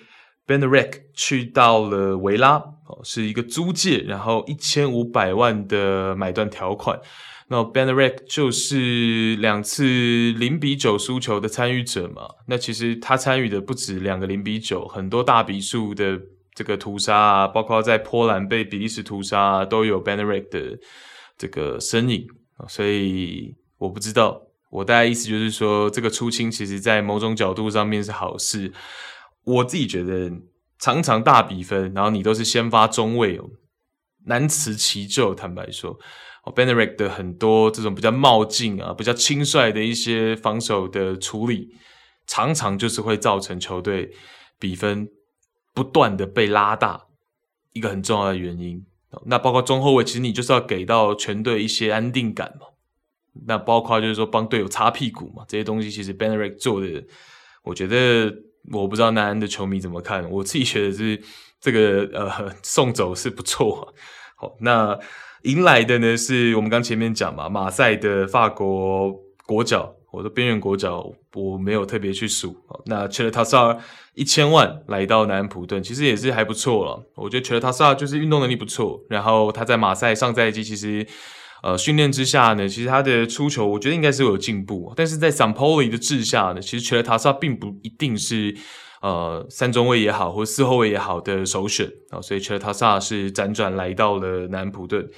[0.47, 2.63] Ben Rek 去到了维拉，
[3.03, 7.01] 是一个租借，然后一千五百万的买断条款。
[7.49, 9.85] 那 Bednarek 就是两次
[10.33, 12.23] 零比九输球的参与者嘛。
[12.47, 16.21] 那其实他参与的不止两个零比九，很多大比数的
[16.55, 20.79] 这个屠杀啊，包括在波兰被比利时屠杀啊，都有 Bednarek 的
[21.37, 22.27] 这个身影。
[22.69, 24.43] 所以我不知道。
[24.71, 28.73] 我大概意思就是说，这个出清其实，在某种角度上面是好事。
[29.43, 30.31] 我自己觉得，
[30.81, 33.51] 常常大比分，然后你都是先发中卫哦，
[34.25, 35.35] 难辞其咎。
[35.35, 35.99] 坦白说，
[36.45, 41.69] 哦，Bednarek 的很多这种比较冒进啊、比较轻率的一些防守的处理，
[42.27, 44.11] 常常就是会造成球队
[44.59, 45.09] 比分
[45.75, 47.07] 不断的被拉大，
[47.73, 48.85] 一个很重要的原因。
[49.27, 52.67] 那包括中后卫，其实你就是要给到全队一些安定感嘛。
[53.47, 57.05] 那包括就是说帮队友擦屁股嘛，这些东西其实 Benarick 做的，
[57.63, 58.33] 我觉得
[58.73, 61.21] 我不知道南安的球迷怎么看，我自己觉得是
[61.61, 63.95] 这个呃 送走是不错。
[64.37, 64.99] 好，那
[65.43, 69.13] 迎来的呢是我们刚前面讲嘛，马赛的法国
[69.47, 72.57] 国脚，我的边缘国脚我没有特别去数。
[72.87, 73.79] 那切尔塔萨尔
[74.15, 77.03] 一千万来到南安普顿，其实也是还不错了。
[77.15, 81.07] 我觉得切尔塔萨尔就是运动能力不错，然后他在马赛上赛季其实。
[81.63, 88.57] 呃训练之下呢，其实他的出球我觉得应该是有进步，但是在 Sampoli 的治下呢，其实 Cheleta 并不一定是
[89.03, 95.09] 呃三中卫也好或四后卫也好的首选啊、所以 Cheleta 是辗转来到了南普顿。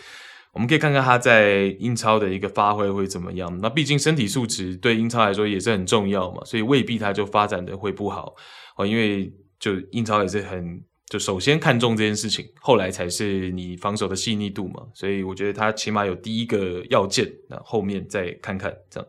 [0.53, 3.59] 我们可以看看他在英超的一个发挥会怎么样。
[3.63, 8.35] 那毕竟身体素质对英超来说也是很重要嘛，所以未必他就发展的会不好
[8.77, 8.85] 哦。
[8.85, 14.83] 因为就英超也是很就首先看重这件事情，后来才是你防守的细腻度嘛。
[14.95, 19.07] 所以我觉得他起码有第一个要件，那后面再看看这样。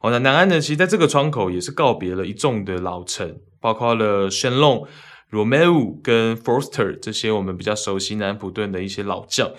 [0.00, 4.86] 好，那南安呢，其实在这个窗口也是告别了一众的老臣，包括了 Shenlong、
[5.30, 9.50] Romeu 跟 Forster 这些我们比较熟悉南普顿的一些老将。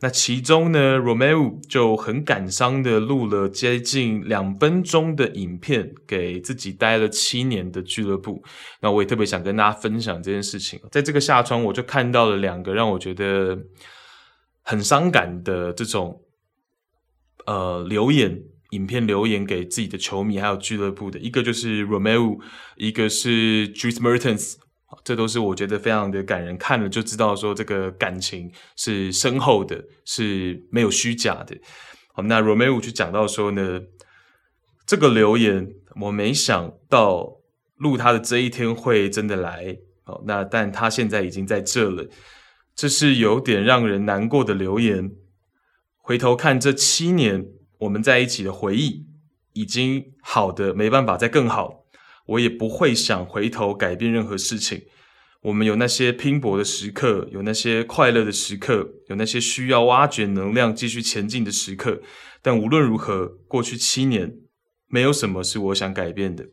[0.00, 8.40] 那其中呢，Romeu 就很感伤的录了接近两分钟的影片，给自己待了七年的俱乐部。
[8.80, 10.78] 那我也特别想跟大家分享这件事情。
[10.92, 13.58] 在这个下窗，我就看到了两个让我觉得
[14.62, 16.22] 很伤感的这种
[17.46, 22.38] 呃留言，影片留言给自己的球迷还有俱乐部的，一个就是 Romeu，
[22.76, 24.58] 一个是 Dries Mertens。
[25.08, 31.56] 这都是我觉得非常的感人，看了就知道说这个感情是深厚的，是没有虚假的。
[32.12, 33.80] 好，那 Romeu 去讲到说呢，
[34.84, 35.66] 这个留言
[36.02, 37.38] 我没想到
[37.76, 39.78] 录他的这一天会真的来。
[40.02, 42.06] 好，那但他现在已经在这了，
[42.76, 45.10] 这是有点让人难过的留言。
[45.96, 47.46] 回头看这七年
[47.78, 49.06] 我们在一起的回忆，
[49.54, 51.86] 已经好的没办法再更好。
[52.26, 54.82] 我也不会想回头改变任何事情。
[55.42, 62.02] 我们有那些拼搏的时刻，有那些快乐的时刻，有那些需要挖掘能量继续前进的时刻。
[62.42, 64.36] 但无论如何，过去七年
[64.88, 66.48] 没有什么是我想改变的。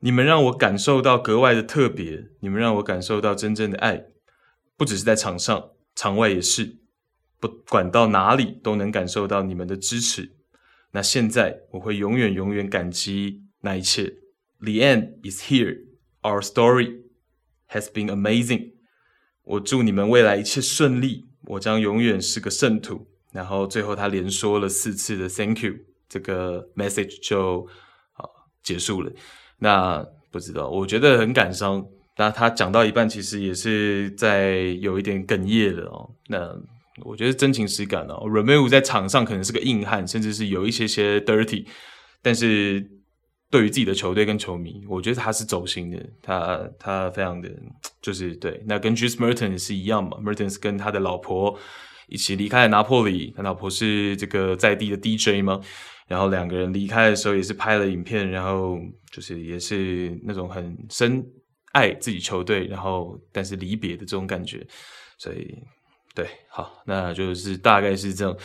[0.00, 4.06] 你们让我感受到格外的特别，你们让我感受到真正的爱，
[4.76, 6.78] 不只是在场上，场外也是。
[7.38, 10.32] 不管到哪里，都能感受到你们的支持。
[10.92, 13.42] 那现在，我会永远永远感激。
[13.60, 14.04] 那一切
[14.58, 15.89] ，The end is here.
[16.22, 17.00] Our story
[17.70, 18.72] has been amazing.
[19.44, 21.26] 我祝你们未来一切顺利。
[21.46, 23.06] 我将永远是个圣徒。
[23.32, 25.74] 然后最后他连说了四次的 Thank you，
[26.08, 27.66] 这个 message 就
[28.12, 28.28] 啊
[28.62, 29.10] 结束了。
[29.58, 31.86] 那不知道，我觉得很感伤。
[32.18, 36.10] 那他讲到一半，其实也是在有一点哽咽了哦。
[36.28, 36.54] 那
[37.04, 38.28] 我觉得真情实感哦。
[38.28, 41.66] Romeu 在场上可能是个硬汉，甚至是有一些些 dirty，
[42.20, 42.99] 但是。
[43.50, 47.50] 对于自己的球队跟球迷，我觉得他是走心的，他他非常的
[48.00, 48.62] 就是对。
[48.64, 51.58] 那跟 juice Mertens 是一样嘛，Mertens 跟他的老婆
[52.06, 55.60] 一起离开了拿破里，他老婆是这个在地的 DJ 吗，
[56.06, 58.78] 然后两个人离开的时候也是拍了影片，然后
[59.10, 61.26] 就是也是那种很深
[61.72, 64.64] 爱自己球队，然后但是离别的这种感觉，
[65.18, 65.58] 所以
[66.14, 68.36] 对，好，那就是大概是这样。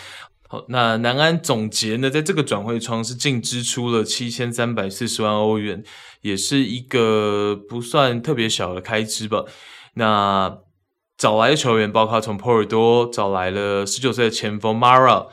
[0.70, 5.84] 那南安总结呢，在这个转会窗是净支出了七千三百四十万欧元，
[6.22, 9.46] 也是一个不算特别小的开支吧。
[9.96, 10.60] 那
[11.18, 15.28] 找来的球员包括从波尔多找来了十九岁的前锋 Mara，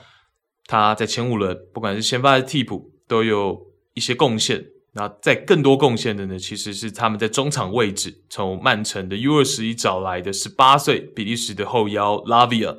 [0.66, 3.58] 他在前五轮不管是先发还是替补都有
[3.94, 4.64] 一些贡献。
[4.94, 12.76] 那在更多贡献的呢，其实是他们在中场位置从曼城的 U 二十一找来的十八岁比利时的后腰 Lavia。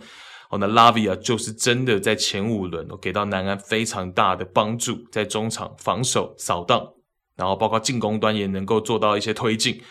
[0.54, 6.88] 哦，那拉维亚就是真的在前五轮哦，给到南安非常大的帮助，在中场防守扫荡，
[7.36, 9.82] 然后包括进攻端也能够做到一些推进。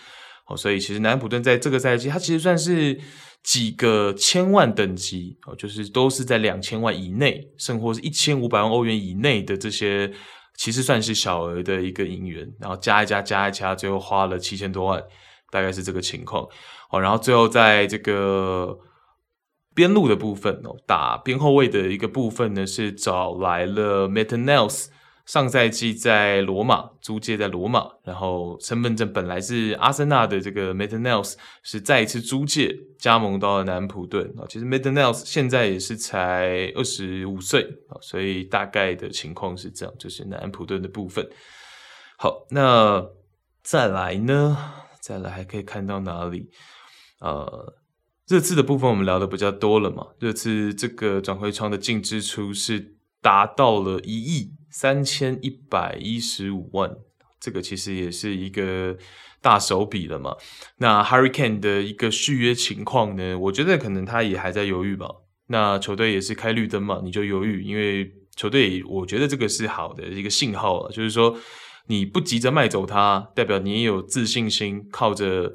[0.46, 2.96] 哦，所以其实南安普顿在这个赛季，它其实算是
[3.42, 10.08] 几个千万等级哦，就是都是在两千万以内，甚或是一千五百万欧元以内的这些，
[10.56, 15.02] 其实算是小额的一个引援，然后加一加加一加，最后花了七千多万，
[15.50, 16.46] 大概是这个情况。
[16.92, 18.78] 哦，然后最后在这个。
[19.74, 24.88] 边路的部分哦，打边后卫的一个部分呢，是找来了 Maitland Niles，
[25.24, 34.44] 上赛季在罗马租借在罗马，然后身份证本来是阿森纳的这个 Maitland Niles 是再一次租借加盟到了南安普顿啊。
[34.48, 41.26] 其实 Maitland Niles 现在也是才二十五岁啊，所以大概的情况是这样，就是南安普顿的部分。
[42.18, 43.02] 好，那
[43.62, 44.56] 再来呢？
[45.00, 46.50] 再来还可以看到哪里？
[47.20, 47.74] 呃。
[48.24, 56.96] 这次的部分我们聊的比较多了嘛，这次这个转会窗的净支出是达到了一亿三千一百一十五万，
[57.40, 58.96] 这个其实也是一个
[59.40, 60.36] 大手笔了嘛。
[60.78, 65.08] 那 Harry Kane 的一个续约情况呢，我觉得可能他也还在犹豫吧。
[65.48, 71.36] 那球队也是开绿灯嘛，你就犹豫，因为球队我觉得这个是好的一个信号啊，就是说
[71.88, 75.54] 你不急着卖走他，代表你也有自信心，靠着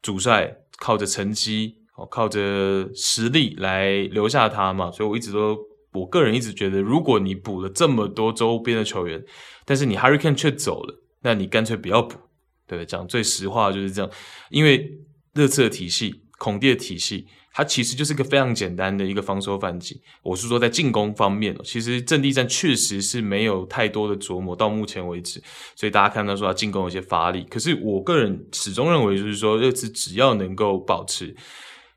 [0.00, 1.82] 主帅，靠着成绩。
[1.96, 4.90] 哦，靠着实力来留下他嘛。
[4.90, 5.56] 所以我一直都，
[5.92, 9.22] 我个人一直觉得，如果你补了这么多周边的球员，
[9.64, 12.18] 但是你 Hurricane 却走了，那你干脆不要补。
[12.66, 14.10] 对，讲最实话就是这样，
[14.50, 14.90] 因为
[15.34, 17.26] 热刺的体系、孔蒂的体系。
[17.58, 19.98] 它其实就是个非常简单的一个防守反击。
[20.22, 25.42] 我是说，在进攻方面，其实阵地战确实是没有太多的琢磨，到目前为止。
[25.74, 27.44] 所以大家看到说他进攻有些乏力。
[27.44, 31.34] 可是我个人始终认为，就是说热刺只要能够保持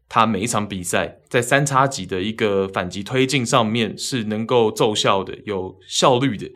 [0.09, 6.51] 他每一场比赛在三叉戟的一个反击推进上面是能够奏效的、有效率的，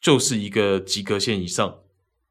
[0.00, 1.74] 就是一个及格线以上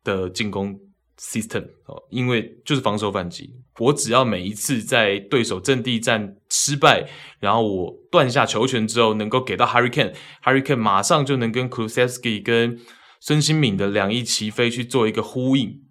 [0.03, 0.79] 的进攻。
[1.17, 7.07] system 哦，因为就是防守反击，我只要每一次在对手阵地战失败，
[7.39, 12.77] 然后我断下球权之后，能够给到 Harry Kane，Harry Kane 马上就能跟 Kulusevski 跟
[13.21, 15.84] 孙兴敏的两翼齐飞去做一个呼应，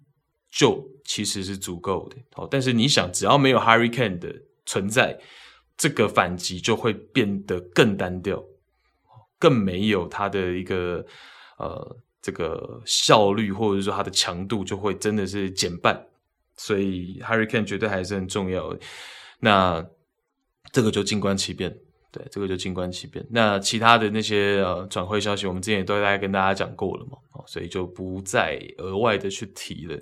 [0.55, 2.15] 就其实是足够的。
[2.33, 4.33] 好，但是你想，只要没有 Harry Kane 的
[4.65, 5.19] 存在，
[5.77, 8.43] 这个反击就会变得更单调，
[9.37, 11.05] 更没有它的一个
[11.57, 11.97] 呃。
[12.25, 15.95] 这个效率或者说它的强度就会真的是减半，
[16.57, 18.79] 所以 Harry Kane 绝对还是很重要的。
[19.39, 19.85] 那
[20.71, 21.69] 这个就静观其变，
[22.11, 23.23] 对，这个就静观其变。
[23.29, 29.95] 那其他的那些呃转会消息，我们之前也都大概跟大家讲过了嘛，所以就不再额外的去提了。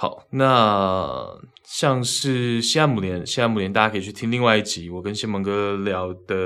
[0.00, 1.26] 好，那
[1.64, 6.36] 像是西汉姆联，西汉姆联大家可以去听另外一集，我跟谢蒙哥聊的，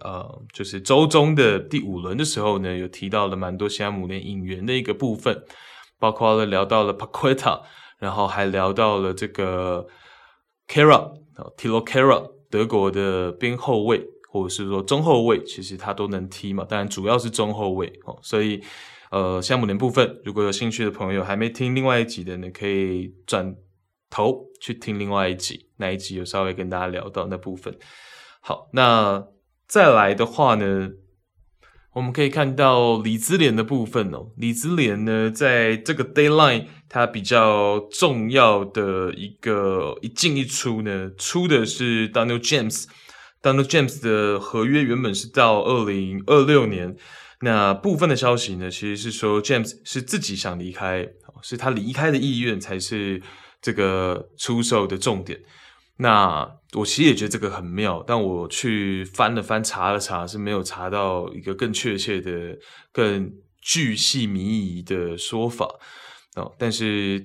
[0.00, 5.42] 呃，就是周中的第五轮的时候呢，有提到了蛮多西汉姆联引援的一个部分，
[5.98, 7.62] 包括了聊到了 Paqueta，
[7.98, 9.86] 然后还聊到了这个
[10.68, 11.10] Kehrer
[11.56, 18.62] Thilo Kehrer 德国的边后卫或者是说中后卫，其实他都能踢嘛，当然主要是中后卫哦，所以。
[19.10, 23.54] 呃，西汉姆联部分，如果有兴趣的朋友还没听另外一集的呢，可以转
[24.10, 27.76] 头去听另外一集，那一集有稍微跟大家聊到那部分。
[28.40, 29.24] 好，那
[29.68, 30.90] 再来的话呢，
[31.94, 34.32] 我们可以看到李兹联的部分哦。
[34.36, 42.86] 李兹联呢，在这个 deadline 它比较重要的一个一进一出呢，出的是 Daniel James。
[43.42, 46.96] Daniel James 的合约原本是到二零二六年。
[47.44, 51.06] 那部分的消息呢，其实是说 James 是自己想离开，
[51.42, 53.20] 是他离开的意愿才是
[53.60, 55.38] 这个出售的重点。
[55.98, 62.58] 那我其实也觉得这个很妙，但我去翻了翻，查了查，是没有查到一个更确切的、
[62.90, 63.30] 更
[63.60, 65.68] 巨细靡遗的说法
[66.36, 66.50] 哦。
[66.58, 67.24] 但是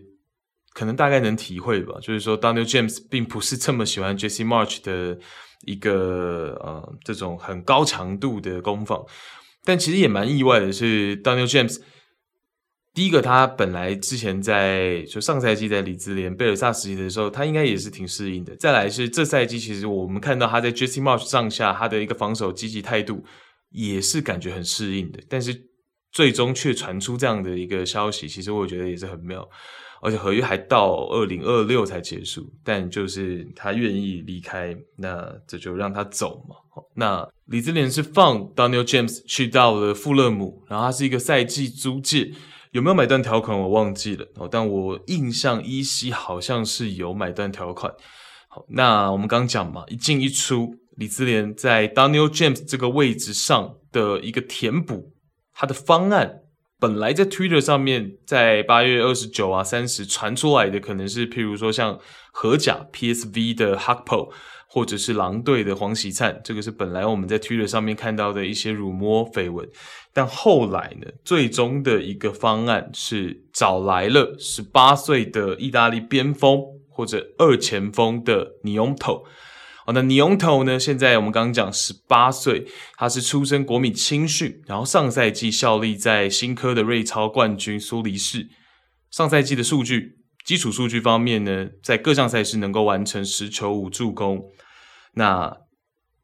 [0.74, 5.18] 可能大概能体会吧，就是说 Daniel James 并不是这么喜欢 Jesse March 的
[5.66, 9.04] 一个呃这种很高强度的攻防。
[9.64, 11.80] 但其实也蛮意外的是，Daniel James，
[12.94, 18.56] 第一个他本来之前在就上赛季在里兹联贝尔萨时期的时候，他应该也是挺适应的。
[18.56, 23.24] 再来是这赛季，其实我们看到他在 Jesse March 上下他的一个防守积极态度，
[23.70, 25.20] 也是感觉很适应的。
[25.30, 25.56] 但是
[26.12, 29.48] 最终却传出这样的一个消息，其实我觉得也是很妙。
[30.02, 36.56] 而且合约还到二零二六才结束，但就是他愿意离开，那这就让他走嘛。
[37.00, 42.32] 那李兹联是放 Daniel James 去到了富勒姆，然后他是一个赛季租借，
[42.72, 47.92] 有没有买断条款我忘记了哦，但我印象依稀好像是有买断条款。
[48.50, 55.14] 好，那我们刚讲嘛，一进一出，李兹联在 Daniel James 这个位置上的一个填补，
[55.54, 56.42] 他的方案。
[56.82, 62.00] 本来在 Twitter 上面，在八月二十九啊、三十传出来的，可能是譬如说像
[62.32, 64.32] 荷甲 PSV 的 Hakpo，
[64.72, 69.68] 或者是狼队的黄喜灿，这个是本来我们在 Twitter 上面看到的一些辱骂绯闻。
[70.14, 79.24] 但后来呢，最终的一个方案是找来了十八岁的意大利边锋或者二前锋的尼翁托。
[79.86, 79.92] 好。
[79.92, 80.80] 那尼翁托呢？
[80.80, 88.48] 现在我们刚刚讲十八岁，他是出身国米青训，然后上赛季效力在新科的瑞超冠军苏黎世。
[89.10, 94.44] 上赛季的数据，基础数据方面呢，在各项赛事能够完成十球五助攻。
[95.14, 95.56] 那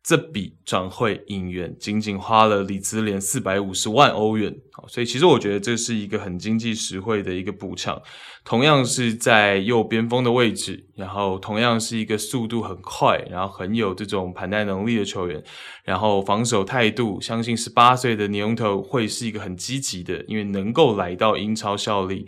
[0.03, 4.55] 这笔转会引援仅仅花了里兹联四百五十万欧元，
[4.87, 7.99] 所以其实我觉得这是一个很经济实惠的一个补偿。
[8.43, 15.43] 同样是在右边锋的位置，然后同样是一个速度很快，然后很有这种盘带能力的球员，
[15.83, 22.27] 然后防守态度，相信十八岁的尼翁特会是一个很积极的，因为能够来到英超效力，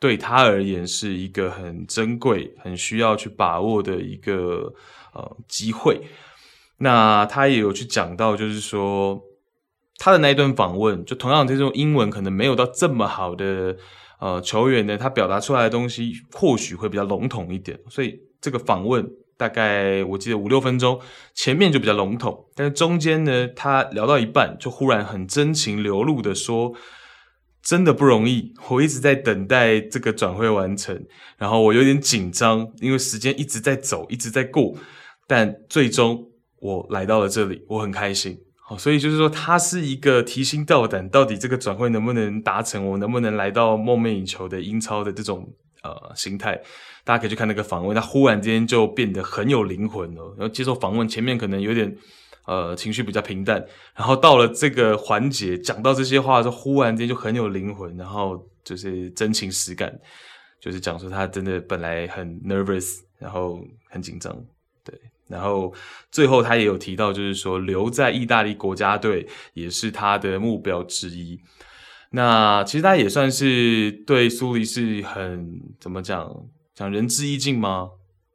[0.00, 4.72] 对他而言是一个很珍贵、很需要去把握的一个
[5.18, 6.00] 呃机会。
[6.78, 9.20] 那他也有去讲到，就是说
[9.98, 13.76] 他的那一段访问，就同样这种英文可能没有到这么好的
[14.20, 19.04] 呃球员呢，他表达出来的东西或许会比较笼统一点，所以这个访问
[19.36, 21.00] 大概我记得五六分钟，
[21.34, 26.72] 前面就比较笼统，但是中间呢，他聊到一半就忽然很真情流露的说，
[27.60, 31.04] 真的不容易，我一直在等待这个转会完成，
[31.36, 34.74] 然后我有点紧张，因为时间一直在走，一直在过，
[35.28, 36.26] 但最终
[36.58, 38.36] 我来到了这里，我很开心。
[38.56, 45.48] 好，所以就是说，他是一个提心吊胆，到底这个转会能不能达成，我能不能来到梦寐以求的英超的这种
[45.82, 46.60] 呃心态。
[47.04, 50.34] 大家可以去看那个访问，他忽然之间就变得很有灵魂了。
[50.36, 51.96] 然后接受访问，前面可能有点
[52.44, 53.64] 呃情绪比较平淡，
[53.94, 59.90] 然后到了这个环节讲到这些话的时候，忽然间就很有灵魂，然后就是真情实感，
[60.60, 63.58] 就是讲说他真的本来很 nervous，然后
[63.88, 64.36] 很紧张，
[65.28, 65.72] 然后
[66.10, 71.38] 最后他也有提到，就是说留在意大利国家队也是他的目标之一。
[72.10, 76.26] 那其实他也算是对苏黎世很怎么讲，
[76.74, 77.90] 讲仁至义尽吗？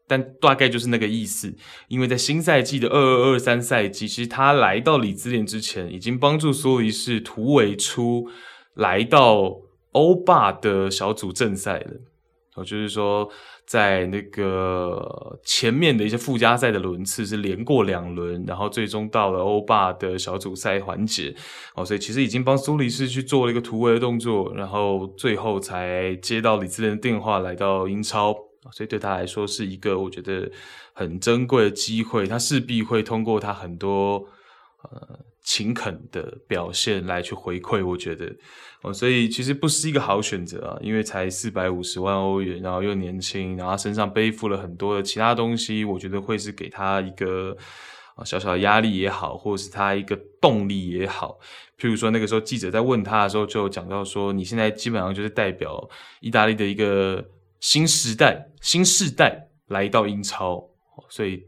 [0.08, 1.56] 但大概就是那个意思。
[1.88, 8.28] 因为在新赛季的二二二三赛季，其实他来到李兹联之前，已经帮助苏黎世突围出
[8.76, 9.56] 来到
[9.94, 11.92] 欧霸的小组正赛了。
[12.56, 13.30] 哦，就是说。
[13.66, 21.34] 在那个前面的一些附加赛的轮次是连过两轮，然后最终到了欧霸的小组赛环节，
[21.74, 28.34] 哦，所以其实已经帮苏黎世去做了一个突围的动作，然后最后才接到李兹联的电话来到英超，
[28.74, 30.52] 所以对他来说是一个我觉得
[30.92, 34.28] 很珍贵的机会，他势必会通过他很多
[34.82, 35.20] 呃。
[35.44, 38.34] 勤恳的表现来去回馈，我觉得
[38.82, 47.56] 哦，所以其实不是一个好选择啊，因为才四百五十万欧元，然后又年轻，然后身上背负了很多的其他东西，我觉得会是给他一个
[48.24, 51.38] 小小的压力也好，或者是他一个动力也好。
[51.78, 55.90] 譬如说那个时候记者在问他的时候，就讲到说，你现在基本上就是代表
[56.22, 57.24] 意大利的一个
[57.60, 60.70] 新时代、新世代来到英超，
[61.10, 61.44] 所以。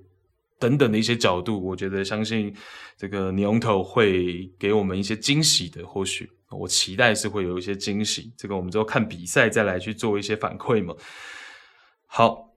[0.58, 2.56] 等等的一些角度，我觉得相信
[2.98, 5.86] 这个牛头会给我们一些惊喜的。
[5.86, 8.32] 或许我期待是会有一些惊喜。
[8.38, 10.96] 这个我们之后看比赛再来去做一些反馈嘛。
[12.06, 12.56] 好，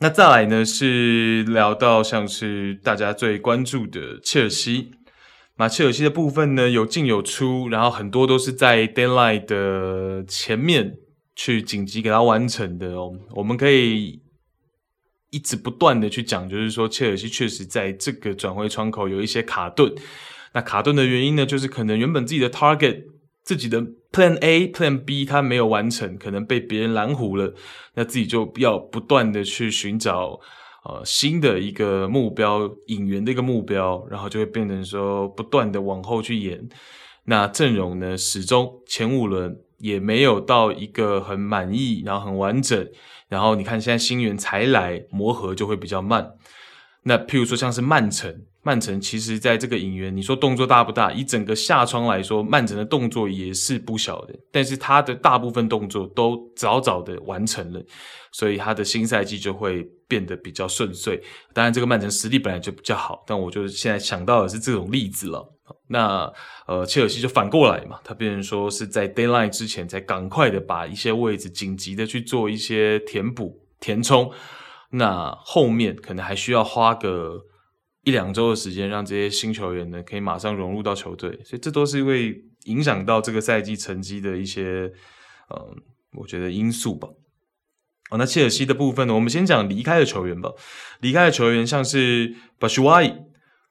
[0.00, 4.90] 那再来呢是聊到像是大家最关注的切尔西。
[5.56, 10.98] 马切尔西的部分呢有进有出，然后很多都是在 deadline 的前面
[11.34, 13.12] 去紧急给它完成的哦。
[13.30, 14.19] 我们可以。
[15.30, 19.92] 一直不断的去讲，就是说切尔西确实在这个转会窗口有一些卡顿。
[20.52, 23.04] 那卡顿的原因呢，就是可能原本自己的 target、
[23.44, 27.54] 自己的 plan A、plan B 它没有完成，可能被别人拦糊了。
[27.94, 30.40] 那自己就要不断的去寻找
[30.84, 36.68] 呃新的一个目标，引援的一个目标，然后就会变成说不断的往后去延。
[37.26, 42.88] 那阵容呢，始终前五轮也没有到一个很满意，然后很完整。
[43.30, 46.32] 然后你看，现在新援才来，磨合就会比较慢。
[47.04, 51.10] 那譬如说像是曼城，曼城其实在这个引援，你说动作大不大？
[51.10, 57.80] 以整个夏窗来说，曼城的动作也是不小的，但是他的大部分动作都早早的完成了，
[58.32, 61.18] 所以他的新赛季就会变得比较顺遂。
[61.54, 65.48] 当然，这个曼城实力本来就比较好，但我就现在想到的是这种例子了。
[65.88, 66.32] 那
[66.66, 74.30] 呃，切尔西就反过来嘛，他变成说是在 deadline 之前才赶快的把一些位置紧急的去做一些填补填充，
[74.90, 77.40] 那后面可能还需要花个
[78.04, 84.92] 一两周的时间，让这些新球员呢可以马上融入到球队，所以这都是因为影响到这个赛季成绩的一些
[85.48, 85.74] 呃，
[86.14, 87.08] 我觉得因素吧。
[88.10, 90.50] 哦，那切尔西的部分呢，我们先讲离开的球员吧，
[91.00, 93.12] 离开的球员像是巴舒瓦伊。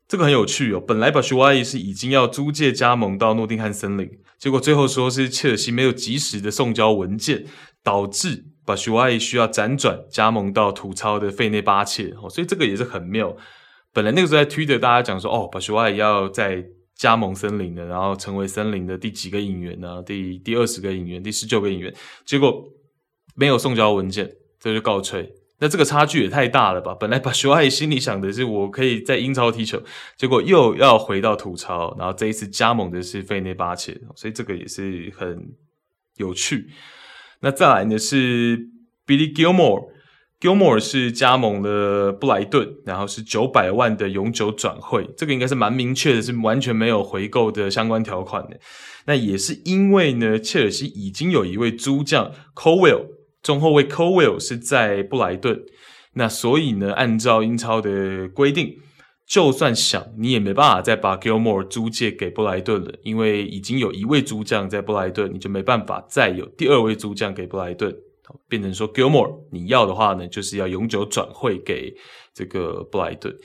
[0.10, 7.45] 这个很有趣哦，本来巴舒瓦伊是已经要租借加盟到诺丁汉森林，结果最后说是切尔西没有及时的送交文件，
[7.84, 13.38] 导致巴舒瓦伊需要辗转加盟到土超的费内巴切哦，所以这个也是很妙。
[13.93, 20.01] 本来那个时候在推特大家讲说，哦，巴舒瓦伊要在加盟森林的，然后成为森林的第几个引援呢？
[20.01, 21.93] 第第二十个引援，第十九个引援，
[22.26, 22.68] 结果
[23.36, 24.28] 没有送交文件，
[24.60, 25.32] 这就告吹。
[25.62, 26.95] 那这个差距也太大了吧！
[26.95, 29.82] 本来巴舒瓦伊心里想的是我可以在英超踢球，
[30.18, 35.49] 结果又要回到土超，然后这一次加盟的是费内巴切，所以这个也是很
[36.16, 36.70] 有趣。
[37.41, 38.57] 那再来呢是
[39.05, 48.57] Billy Gilmore，Gilmore 是加盟了布莱顿，然后是九百万的永久转会，这个应该是蛮明确的，是完全没有回购的相关条款的。
[49.05, 53.05] 那也是因为呢，切尔西已经有一位租将 Colwill
[53.41, 55.63] 中后卫 Colwell 是在布莱顿，
[56.13, 58.77] 那所以呢，按照英超的规定，
[59.25, 67.95] 就算想你也没办法再把 Gilmore 租借给布莱顿了，因为已经有一位租将在布莱顿，你就没办法再有第二位租将给布莱顿。
[68.47, 71.91] 变成说 Gilmore 你要的话呢，就是要永久转会给
[72.31, 73.35] 这个布莱顿。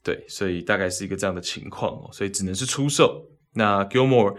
[0.00, 3.26] 对，所以大概是一个这样的情况哦，所以只能是出售。
[3.54, 4.36] 那 Gilmore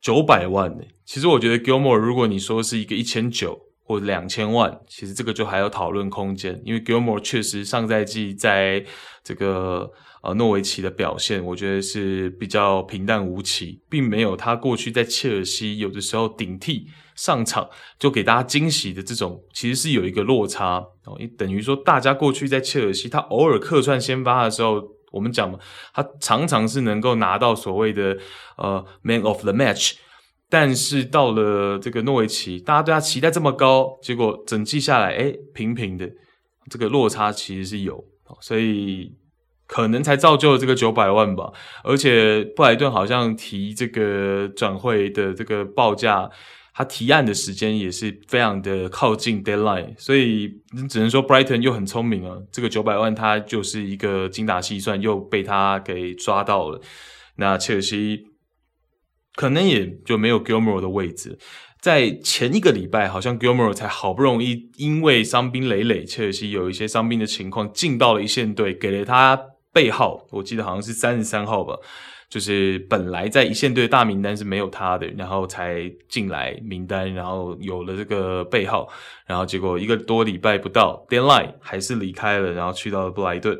[0.00, 0.84] 九百万呢？
[1.04, 3.60] 其实我觉得 Gilmore 如果你说是一个一千九
[3.92, 8.82] 或者两千万，其实这个就还有讨论空间，因为 Gilmore 确实上赛季在
[9.22, 17.68] 这个呃诺维奇的表现，我觉得是比较平淡无奇，并没有他过去在切尔西有的时候顶替上场
[17.98, 24.82] 就给大家惊喜的这种，其实是有一个落差哦，等于说大家过去在切尔西，他偶尔客串先发的时候。
[25.12, 25.58] 我们讲嘛，
[25.92, 28.16] 他常常是能够拿到所谓的
[28.56, 29.96] 呃 Man of the Match，
[30.52, 36.06] 但是到了这个诺维奇，大家对他期待这么高，结果整季下来，诶，平平的，
[36.70, 38.04] 这个落差其实是有，
[38.38, 39.10] 所以
[39.66, 41.50] 可能才造就了这个九百万吧。
[41.82, 46.28] 而且布莱顿好像提这个转会的这个报价。
[46.74, 50.48] 他提案的时间也是非常的靠近 deadline，所以
[50.88, 56.80] 只能说 Brighton 又很聪明啊，这个九百万他就是一个精打细算，又被他给抓到了。
[57.36, 58.24] 那切尔西
[59.34, 61.38] 可能也就没有 Gilmore 的位置，
[61.80, 69.40] 在前一个礼拜，好像 Gilmore 才好不容易因为伤兵累累，切尔西有一些伤兵的情况进到了一线队，给了他
[69.72, 71.76] 背号，我记得好像是三十三号吧。
[72.28, 78.88] 就是本来在一线队的大名单是没有他的，然后才进来名单，然后有了这个背号，
[79.26, 83.54] 然后结果一个多礼拜不到，deadline 还是离开了，然后去到了布莱顿。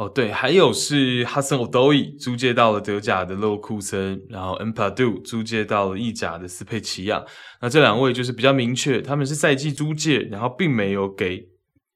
[0.00, 7.22] 哦，对，还有是哈森奥多伊租借到了德甲的勒沃库森，然后恩帕杜租借到了意甲的斯佩齐亚。
[7.60, 11.46] 那这两位就是比较明确，他们是赛季租借，然后并没有给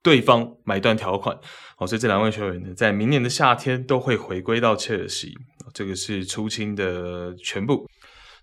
[0.03, 1.35] 对方买断条款。
[1.79, 5.33] 哦，所以这两位球员呢，在明年的夏天都会回归到切尔西。
[5.73, 7.89] 这个是出清的全部。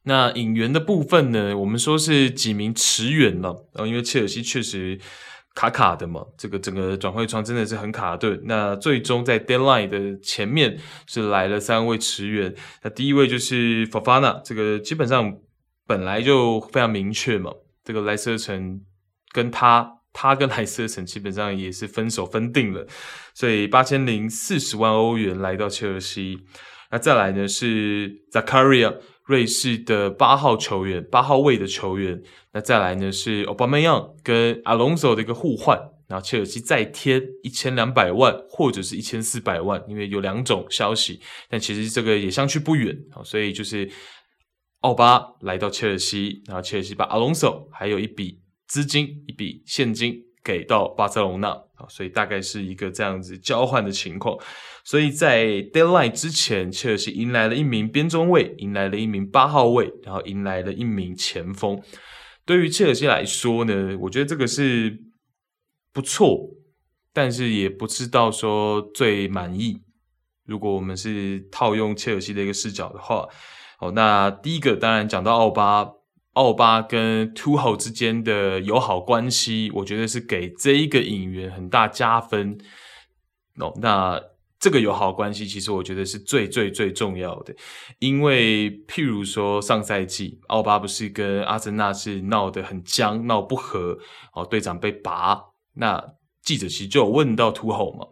[0.06, 1.56] 那引援的部分呢？
[1.56, 5.00] 我们说是几名驰援了，然后因为切尔西确实
[5.54, 8.40] 卡卡的嘛，这个整个转会窗真的是很卡顿。
[8.46, 10.78] 那最终在 deadline 的前面
[11.08, 12.54] 是来了三位驰援。
[12.84, 15.38] 那第一位就是 Fofana，这个基本上
[15.86, 17.52] 本来就非常明确嘛。
[17.84, 18.80] 这个莱斯特城
[19.34, 22.88] 跟他，他跟莱斯特城基本上也是分手分定了，
[23.34, 26.46] 所以八千零四十万欧元来到切尔西。
[26.92, 32.22] 那再来呢是 Zakaria，瑞士的八号球员，八号位的球员。
[32.54, 41.20] 那再来呢是 Aubameyang 跟 Alonso 的一个互换，然后切尔西再添一千两百万或者是一千四百万，因为有两种消息，
[41.50, 43.24] 但其实这个也相去不远啊。
[43.24, 43.90] 所以就是
[44.82, 50.26] 奥巴来到切尔西，然后切尔西把 Alonso 还有一笔资金，一笔现金。
[50.44, 54.36] 给到巴塞罗那啊，所以大概是一个这样子交换的情况。
[54.84, 61.82] 所以在 deadline 之前，切尔西迎来了一名边中卫，迎来了一名八号位，然后迎来了一名前锋。
[62.46, 65.00] 对于切尔西来说呢，我觉得这个是
[65.94, 66.50] 不错，
[67.14, 69.82] 但是也不知道说最满意。
[70.46, 73.28] 如果我们是套用切尔西的一个视角的话，
[73.80, 75.88] 哦，那第一个当然讲到奥巴。
[76.34, 82.58] 奥巴跟 two 号之间的友好关系，我觉得是给这一个引援很大加分。
[83.58, 84.18] 哦，那
[84.62, 87.54] 这个友好关系，其实我觉得是最最最重要的，
[87.98, 93.98] 因为譬如说上赛季奥巴不是跟阿森纳是闹得很僵，闹不和，
[94.36, 95.42] 哦，队长被拔，
[95.74, 98.06] 那记者其实就有问到 Tuchel 嘛。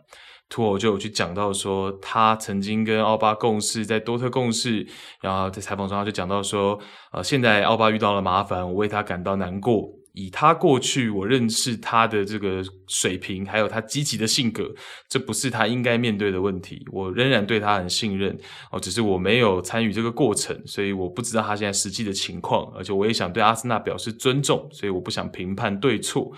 [0.50, 4.88] 图尔就有去讲到说，他曾经跟奥巴共事，在多特共事，
[5.22, 6.80] 然后在采访中他就讲到说，
[7.12, 9.88] 呃，现在奥巴遇到了麻烦，我为他感到难过。
[10.20, 14.70] 以他过去我认识他的这个水平，还有他积极的性格，
[15.08, 16.86] 这不是他应该面对的问题。
[16.92, 18.38] 我仍然对他很信任，
[18.72, 26.32] 哦，只是我没有参与这个过程，所以我不知道他现在实际的情况，而且我也想对阿森纳表示尊重，所以我不想评判对错，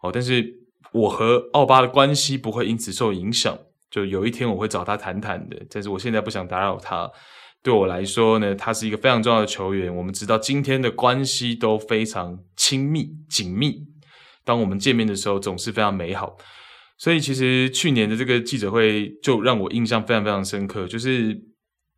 [0.00, 0.60] 哦，但是。
[0.92, 3.58] 我和奥巴的关系不会因此受影响，
[3.90, 5.56] 就有一天我会找他谈谈的。
[5.70, 7.10] 但是我现在不想打扰他。
[7.62, 9.94] 对我来说呢，他是一个非常重要的球员。
[9.94, 13.86] 我们直到今天的关系都非常亲密紧密。
[14.44, 16.36] 当我们见面的时候，总是非常美好。
[16.98, 21.40] 所以其实去年的这个记者会就让我印象非常非常深刻，就是。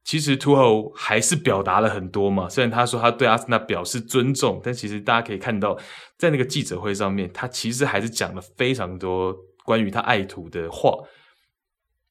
[0.07, 5.75] 其实图赫还是表达了很多嘛，虽然他说他对阿森纳表示尊重，但其实大家可以看到，
[6.19, 9.35] 在那个记者会上面，他其实还是讲了非常多
[9.65, 10.93] 关于他爱徒的话。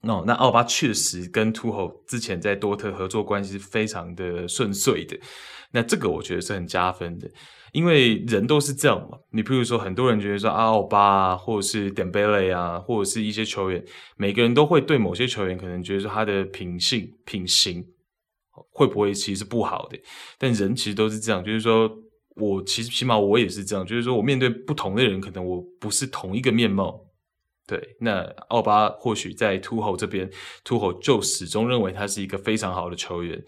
[0.04, 5.18] 哦，那奥巴确实跟图赫之前在多特合作关系是非常的顺遂的，
[5.72, 7.30] 那这个我觉得是很加分的。
[7.72, 13.84] 因为人都是这样嘛，你譬如说，很多人觉得说阿奥巴啊，或者是典贝雷啊，或者是一些球员，
[14.16, 17.84] 每个人都会对某些球员可能觉得说他的品性、品行
[18.72, 19.98] 会不会其实是不好的？
[20.38, 21.90] 但人其实都是这样，就是说
[22.36, 27.00] 我其实起码我也是这样，就是说我面对不同的人，可能我不是同一个面貌。
[27.66, 30.30] 对，那奥巴或许在秃后这边，
[30.66, 33.42] 秃后就始终认为他是一个非常好的球员，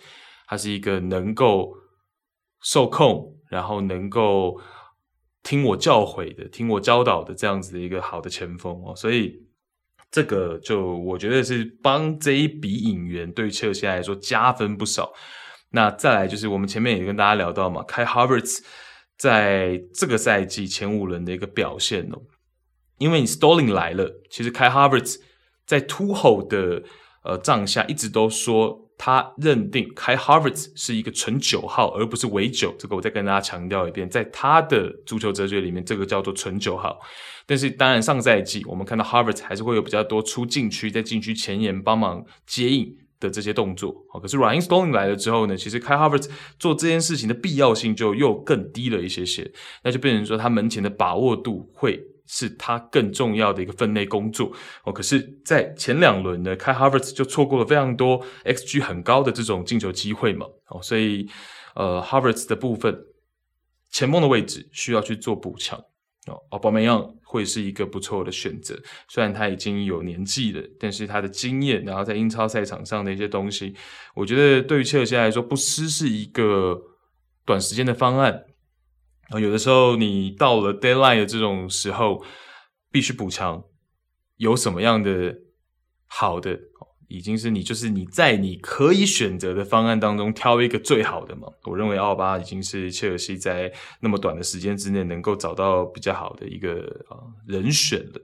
[0.47, 1.73] 他是一个能够
[2.63, 4.59] 受控，然后能够
[5.43, 9.35] 听我教诲的、听我教导的这样子的一个好的前锋哦，所以
[10.09, 15.11] 这个就我觉得是帮这一笔引援对切尔西来说加分不少。
[15.71, 18.63] 那再来就是我们前面也跟大家聊到嘛，Kai Havertz
[19.17, 22.21] 在这个赛季前五轮的一个表现哦。
[22.97, 25.17] 因为你 Stalling 来了，其实 Kai Havertz
[25.65, 26.83] 在 Tuchel 的
[27.23, 32.73] 呃帐下一直都说他认定 Kai Havertz 是一个纯九号，而不是伪九。
[32.79, 36.97] 这个我再跟大家强调一遍，在他的足球哲学里面，这个叫做纯九号。
[37.45, 43.93] 但是当然上赛季我们看到 Havertz 还是会有比较多出禁区，在禁区前沿帮忙接应的这些动作。
[44.09, 49.51] 好，可是 Raheem Sterling 来了之后呢，其实 Kai Havertz 做这件事情的必要性就又更低了一些些，
[49.83, 52.01] 那就变成说他门前的把握度会。
[52.27, 54.51] 是他更重要的一个分内工作
[54.83, 54.91] 哦。
[54.91, 60.45] 可是，在前两轮呢开 Havertz 就错过了非常多 XG 很高的这种进球机会嘛。
[60.67, 61.27] 哦，所以
[61.75, 62.97] 呃，Havertz 的部分
[63.91, 65.77] 前锋的位置需要去做补强
[66.27, 66.41] 哦。
[66.49, 68.75] 奥巴梅扬会是一个不错的选择，
[69.07, 73.75] 虽然他已经有年纪了，但是他的经验，然后在英超赛场上的一些东西，
[74.15, 76.81] 我觉得对于切尔西来说，不失是一个
[77.45, 78.45] 短时间的方案。
[79.29, 82.23] 啊，有的时候你到了 deadline 的这种时候，
[82.91, 83.63] 必须补强，
[84.37, 85.35] 有什么样的
[86.05, 86.59] 好的，
[87.07, 91.47] 已经是你就是你在你可以选择的方案当中挑一个最好的嘛。
[91.63, 97.17] 我认为奥巴已经是切尔西在那么短的时间之内能够找到比较好的一个啊
[97.47, 98.21] 人选了。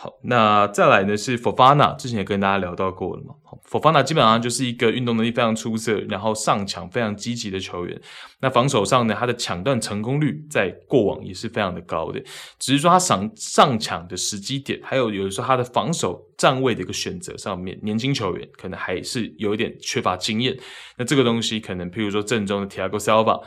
[0.00, 3.34] 好，那再来呢是 Fofana，之前也跟大家聊到过了嘛。
[3.68, 8.00] Fofana 基本上就是一个运动能力非常出色，然后上抢非常积极的球员。
[8.38, 12.22] 那防守上呢，他的抢断成功率在过往也是非常的高的。
[12.60, 20.56] 只是说他上上抢的时机点，还有有的时候他的防守站位的一个选择上面，年轻球员可能还是有一点缺乏经验。
[20.96, 23.42] 那这个东西可能，譬如说正中的 Tiago Silva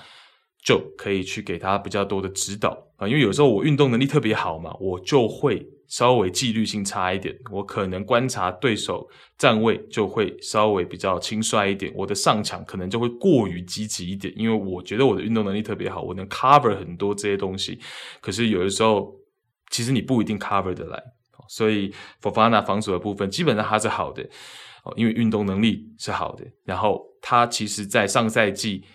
[0.63, 5.67] 就可以去给他比较多的指导啊，因为有时候我运动能力特别好嘛，我就会。
[5.91, 9.05] 稍微纪律性差一点，我可能观察对手
[9.37, 17.77] 站位就会稍微比较轻率一点，我的上抢可能就会过于积极一点，因为我觉得我的运动能力特别好，我能 cover 很多这些东西。
[18.21, 19.13] 可是有的时候，
[19.69, 20.97] 其实你不一定 cover 得来，
[21.49, 24.23] 所以 Fofana 防守的部分基本上它是好的，
[24.85, 26.45] 哦因为运动能力是好的。
[26.63, 28.85] 然后他其实在上赛季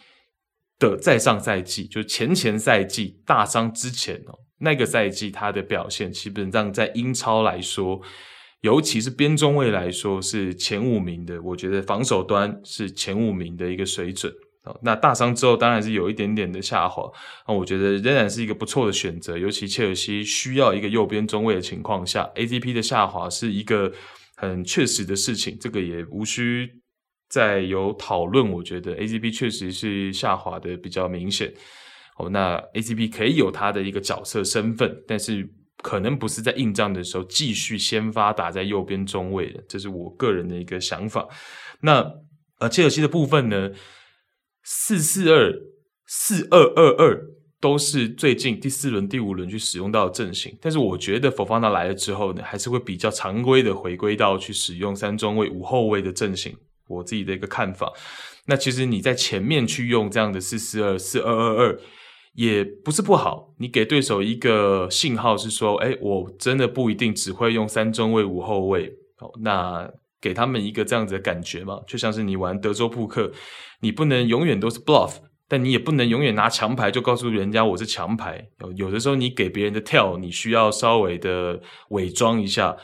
[0.78, 4.38] 的在上赛季，就前前赛季大伤之前哦。
[4.58, 8.00] 那个赛季他的表现基本上在英超来说，
[8.62, 11.40] 尤其是边中卫来说是前五名的。
[11.42, 14.32] 我觉得防守端是前五名的一个水准。
[14.82, 17.08] 那大伤之后当然是有一点点的下滑。
[17.46, 23.92] 那我觉得仍然是一个不错的选择，尤其切尔西需要一个右边中卫的情况下，AZP 的下滑是一个
[24.36, 25.56] 很确实的事情。
[25.60, 26.80] 这个也无需
[27.28, 28.50] 在有讨论。
[28.52, 31.52] 我觉得 AZP 确实是下滑的比较明显。
[32.18, 35.48] 哦，那 ACP 可以有他的一个角色身份，但是
[35.82, 41.28] 可能不是在硬仗的时候继续先发打在右边中卫的，这是我个人的一个想法。
[41.82, 42.10] 那
[42.58, 43.70] 呃，切尔西的部分呢，
[44.62, 45.52] 四四二、
[46.06, 47.20] 四二二二
[47.60, 56.56] 都是最近第四轮、第五轮去使用到的阵型，但是我觉得 Fofana 来了之后呢，还是会比较常规的回归到去使用三中卫、五后卫的阵型，
[56.88, 57.92] 我自己的一个看法。
[58.46, 61.80] 那其实你在前面去用这样的四四二、四二二二。
[62.36, 68.88] 也不是不好，你给对手一个信号是说，诶，我真的不一定只会用三中卫五后卫，
[69.20, 73.32] 哦，那给他们一个这样子的感觉嘛，就像是你玩德州扑克，
[73.80, 75.14] 你不能永远都是 bluff，
[75.48, 81.58] 但你也不能永远拿强牌就告诉人家我是强牌，有的时候你给别人的 tell，你需要稍微的
[81.88, 82.76] 伪装一下，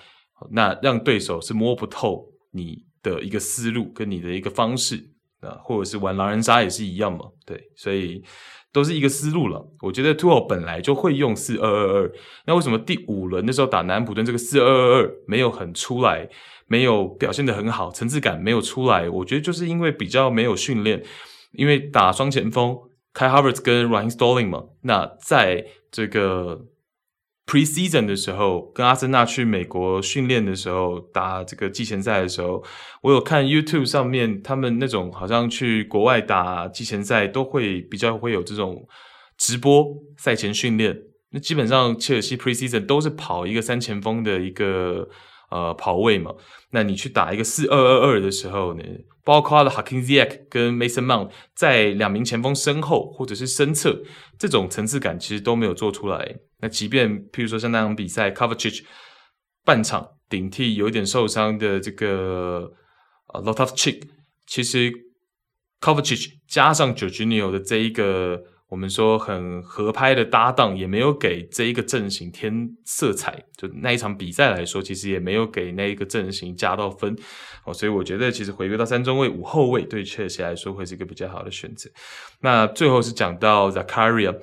[0.52, 8.22] 那让对手是摸不透你的一个思路跟你的一个方式啊，或者是玩狼人杀也是一样嘛，对，所以。
[8.74, 9.62] 都是一个思路了。
[9.82, 12.12] 我觉得 Tuchel 本来就会用四二二二，
[12.46, 16.26] 那为什么第五轮的时候打南普顿这个四二二二没有很出来，
[16.68, 19.10] 没有表现得很好，层次感没有出来？
[19.10, 21.04] 我觉得就是因为比较没有训练，
[21.52, 22.74] 因为打双前锋
[23.12, 26.58] 开 Harvard 跟 Ryan Stalling 嘛，那在这个。
[27.44, 32.62] Pre-season 的时候，跟阿森纳去美国训练的时候，打这个季前赛的时候，
[33.02, 38.86] 我有看 YouTube 上面他们那种好像去国外打季前赛都会比较会有这种
[39.36, 39.86] 直播
[40.16, 40.96] 赛前训练。
[41.30, 45.08] 那基本上切尔西 Pre-season 都是跑一个三前锋的一个
[45.50, 46.32] 呃跑位嘛。
[46.70, 48.82] 那你去打一个四二二二的时候呢，
[49.24, 54.02] 包括了 Hakim Ziyech 跟 Mason Mount 在两名前锋身后或者是身侧，
[54.38, 56.36] 这种层次感其实都没有做出来。
[56.62, 58.82] 那即便譬如说像那场比赛，Kovacic
[59.62, 62.72] 半场顶替有点受伤的这个
[63.34, 64.04] 呃 Loftus-Cheek，
[64.46, 64.90] 其实
[65.80, 68.44] Kovacic 加上 Jorginho 的这一个。
[68.72, 73.38] 我们说很合拍的搭档，也没有给这一个阵型添色彩。
[73.58, 77.14] 就那一场比赛来说，其实也没有给那一个阵型加到分。
[77.66, 81.90] 哦，所以我觉得其实回归到三中卫、五后卫，对切尔西来说会是一个比较好的选择。
[82.40, 84.34] 那最后是讲到 Zakaria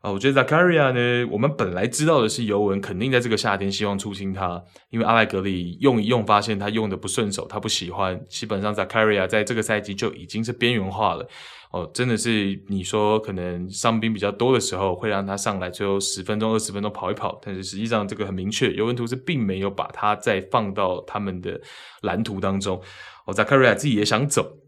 [0.00, 8.20] 啊，我觉得 Zakaria 呢，我们本来知道的是尤文肯定在这个夏天希望出清他，因为阿莱格里用一用发现他用的不顺手，他不喜欢。
[8.28, 11.28] 基本上 Zakaria 在这个赛季就已经是边缘化了。
[11.70, 17.38] 哦，真的是你说可能伤兵比较多的时候会让他上来，最后十分钟、二十分钟跑一跑。
[17.44, 21.60] 但是实际上这个很明确，尤文图斯并没有把他再放到他们的
[22.02, 22.80] 蓝图当中。
[23.26, 24.58] 哦，，Zakaria 自己也想走，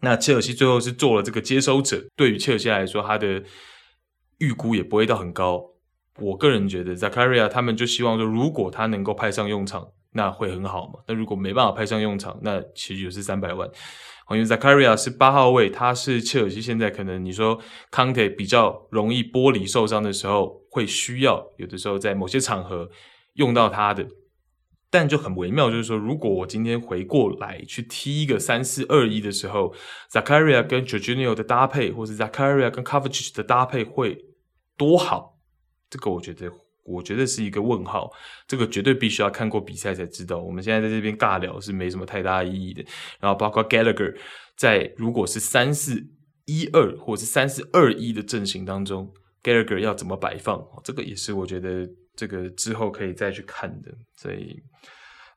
[0.00, 2.02] 那切尔西最后是做了这个接收者。
[2.16, 3.42] 对于切尔西来说，他的
[4.42, 5.70] 预估也不会到很高。
[6.18, 10.98] 我个人觉得，Zakaria 他们就希望说，如果他能够派上用场，那会很好嘛。
[11.06, 13.70] 那如果没办法派上用场，那其实就是三百万。
[14.30, 17.58] 因为 Zakaria 是八号位，他是切尔西现在可能你说
[17.90, 22.88] Kante 比较容易玻璃受伤的时候，会需要有的时候在某些场合
[23.34, 24.06] 用到他的，
[24.90, 29.74] 但就很微妙，就是说如果我今天回过来去踢一个三四二一的时候
[30.10, 34.18] ，Zakaria 跟 Jorginho 的搭配，或是 Zakaria 跟 Kovacic 的搭配会
[34.76, 35.38] 多好？
[35.88, 36.50] 这个我觉得。
[36.84, 38.10] 我觉得是一个问号，
[38.44, 40.38] 这个绝对必须要看过比赛才知道。
[40.38, 42.84] 我们现在在这边尬聊是没什么太大意义的。
[43.20, 44.12] 然后包括 Gallagher
[44.56, 46.04] 在如果是三四
[46.44, 49.08] 一二或者是三四二一的阵型当中
[49.44, 50.60] ，Gallagher 要怎么摆放？
[50.82, 53.94] 这个也是我觉得这个之后可以再去看的。
[54.16, 54.60] 所以。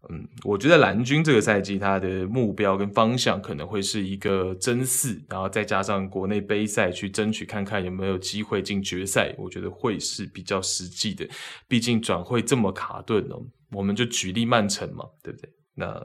[0.10, 11.28] 嗯，我觉得蓝军这个赛季他的目标跟方向可能会是一个争四，然后再加上国内杯赛去争取看看有没有机会进决赛，我觉得会是比较实际的。
[11.68, 13.42] 毕竟转会这么卡顿哦，
[13.72, 15.50] 我们就举例曼城嘛，对不对？
[15.76, 16.00] 那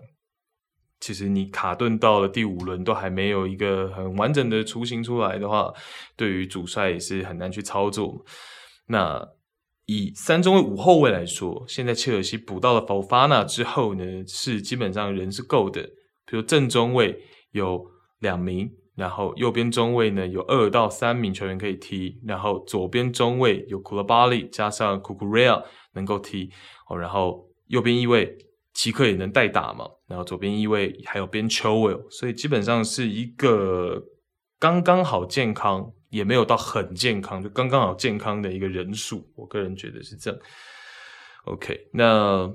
[1.00, 5.72] 其实你卡顿到了第五轮都还没有一个很完整的雏形出来的话，
[6.16, 8.24] 对于主帅也是很难去操作。
[8.86, 9.28] 那。
[9.92, 15.82] 以三中卫五后卫来说，现在切尔西补到了 Fofana 之后呢，是基本上人是够的。
[16.24, 17.20] 比如正中卫
[17.50, 17.84] 有
[18.20, 25.64] 两名，然后右边中卫呢有二到三名球员可以踢，然后左边中卫有 Koulibaly 加上 Cucurella
[25.94, 26.52] 能够踢
[26.88, 28.38] 哦，然后右边翼卫
[28.72, 34.00] 齐克也能代打嘛，然后左边翼卫还有边丘维，所以基本上是一个
[34.60, 35.92] 刚刚好健康。
[36.10, 40.38] 也没有到很健康，就刚刚好健康的一个人数，我个人觉得是这样。
[41.44, 42.52] OK，那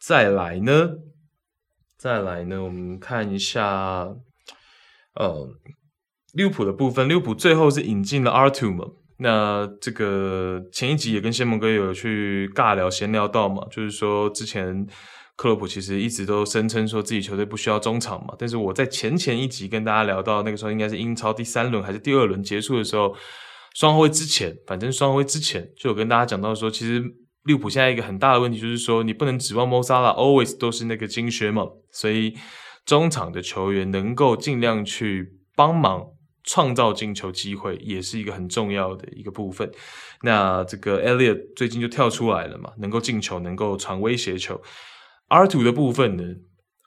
[0.00, 0.90] 再来呢？
[1.98, 2.62] 再来呢？
[2.64, 4.08] 我们看一下，
[5.14, 5.48] 呃，
[6.32, 8.86] 利物浦的部分，利物浦最后是引进了 R2 嘛？
[9.18, 14.86] 那这个前一集也跟仙盟哥有去尬聊闲聊到嘛，就是说之前。
[15.34, 23.14] 克洛普其实一直都声称说自己球队不需要中场嘛，但是我在前前一集跟大家聊到那个时候，应该是英超第三轮还是第二轮结束的时候，
[23.74, 27.02] 双后卫之前，反正双后卫之前就有跟大家讲到说，其实
[27.44, 32.34] 利物浦现在一个很大的问题就是说，你不能指望 Mosala always 都是那个金靴嘛，所以
[32.84, 36.04] 中场的球员能够尽量去帮忙
[36.44, 39.68] 创造进球机会，也是一个很重要的一个部分。
[40.22, 44.60] 那这个 Elliot 最近就跳出来了嘛，能够进球，能够传威胁球。
[45.32, 46.24] R two 的部分呢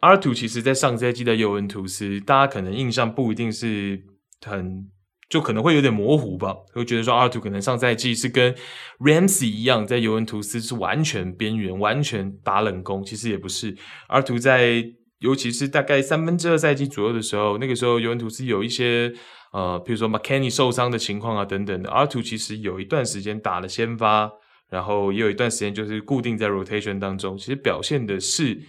[0.02, 4.04] ，R two 其实在上赛季的尤文图斯，大家可能印象不一定是
[4.46, 4.88] 很，
[5.28, 8.54] 就可能会有点模糊吧，会觉得说 R two 可能上赛季是跟
[9.00, 13.04] Ramsey 一样，在尤文图斯是完全边缘，完全打冷宫。
[13.04, 13.76] 其实也不是
[14.10, 19.12] ，R2 在尤其是大概三分之二赛季左右的时候，那个时候尤文图斯有一些
[19.54, 24.32] 呃，比如说 McKenny 受伤的情况啊等等的，R2 其实有一段时间打了先发。
[24.70, 28.60] 然后也有一段时间就是固定在 rotation 当中，其实表现的是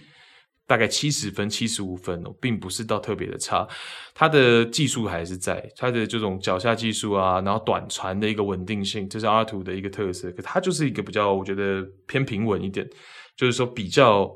[0.67, 3.67] 大概七十分、七十五分哦，并不是到特别的差。
[4.13, 10.31] 他的技术还是在，他的这种脚下技术啊，然后短传的一个稳定性，这是 R2 的一个特色。
[10.33, 12.87] 可他就是一个比较，我觉得偏平稳一点，
[13.35, 14.29] 就是说比较，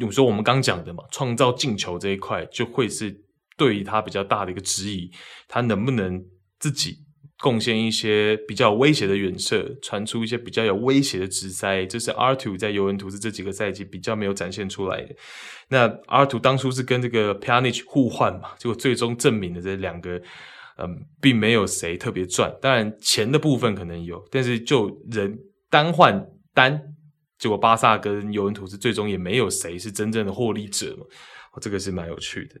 [0.00, 3.14] 有时候我们刚讲的嘛，创造进球这一块就会是
[3.56, 5.10] 对于他比较大的一个质疑，
[5.46, 6.24] 他能不能
[6.58, 6.96] 自己。
[7.42, 15.12] 贡献一些比较威胁的远射，传出一些比较有威胁的直塞，这是 R2 在尤文图斯这几个赛季比较没有展现出来的。
[15.68, 20.22] 那 R2 当初是跟这个 p i a n i c 互换嘛，结果最终证明了这两个，
[20.78, 22.54] 嗯，并没有谁特别赚。
[22.62, 25.36] 当然钱的部分可能有，但是就人
[25.68, 26.24] 单换
[26.54, 26.80] 单
[27.40, 31.04] 结果巴萨跟尤文图斯最终也没有谁是真正的获利者嘛，
[31.54, 32.60] 哦，这个是蛮有趣的。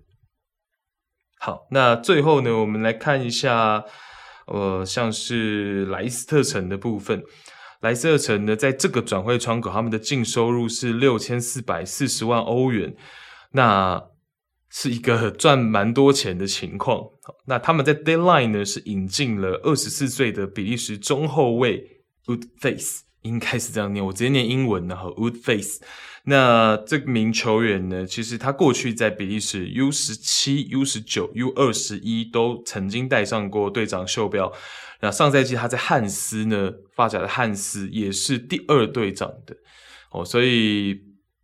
[1.38, 3.84] 好，那最后呢，我们来看一下，
[4.46, 7.22] 呃，像是莱斯特城的部分。
[7.80, 12.94] 莱斯特城呢，在这个转会窗口，他们的净收入是六千四百四十万欧元，
[13.52, 14.02] 那
[14.70, 17.00] 是一个 赚蛮多钱的情况。
[17.46, 25.78] 那他们在 deadline 呢，是引进了二十四岁的比利时中后卫 Woodface，应该是这样念， 我直接念英文，然后 Woodface。
[26.24, 34.52] 那这名球员呢，其实他过去在比利时 U 十七、U 十九、U 二十一都曾经戴上过队长袖标。
[35.00, 39.56] 那上赛季他在汉斯呢，发甲的汉斯也是第二队长的
[40.12, 41.00] 哦，所以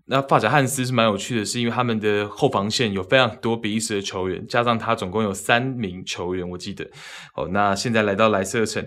[0.06, 6.88] 那发甲汉斯是蛮有趣的，是因为他们的后防线有非常多比利时的球员，加上他总共有三名球员，我记得
[7.34, 7.48] 哦。
[7.50, 8.86] 那现在来到莱斯特城，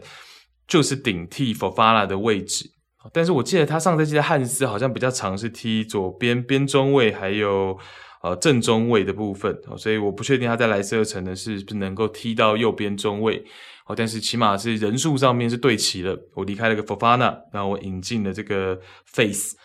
[0.70, 2.72] 就是顶替 Fofana 的位置。
[3.12, 7.78] 但是我记得他上赛季的汉斯好像比较常是踢左边边中卫，还有
[8.22, 13.44] 呃正中卫的部分，所以我不确定他在莱斯特城呢是不是能够踢到右边中卫。
[13.88, 16.16] 哦，但是起码是人数上面是对齐了。
[16.36, 19.56] 我离开了个 Fofana，然后我引进了这个 Face。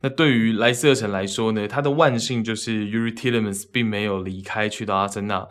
[0.00, 5.48] 那对于莱斯特城来说呢，他的万幸就是 Uri t i l e m a n s 并没有离开去到阿森纳。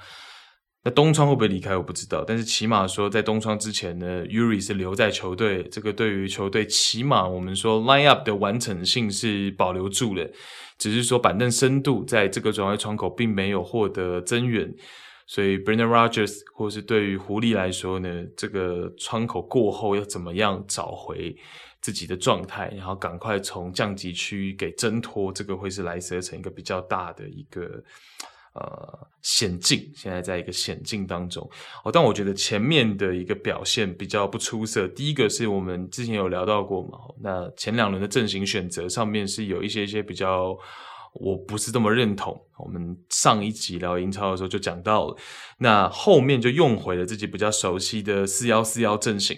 [0.87, 10.25] 那冬窗会不会离开我不知道，但是起码说在东窗之前呢，Yuri 是留在球队，这个对于球队起码我们说 line up 的完整性是保留住了，
[10.77, 14.73] 只是说板凳深度在这个转会窗口并没有获得增援，
[15.25, 21.35] 所以 Brendan Rogers 或是对于狐狸来说呢，这个窗口过后要怎么样找回
[21.81, 27.83] 自己的状态，然后赶快从降级区给挣脱，这个会是莱斯特城一个比较大的一个。
[28.57, 31.47] 呃，险境现在在一个险境当中
[31.83, 34.87] 哦，但我觉得前面的一个表现比较不出色。
[34.87, 40.57] 第一个是我们之前有聊到过嘛，那前两轮的阵型选择上面是有一些一些比较，
[41.13, 42.35] 我不是这么认同。
[42.57, 45.17] 我们上一集聊英超的时候就讲到了，
[45.59, 49.37] 那后面就用回了自己比较熟悉的四幺四幺阵型。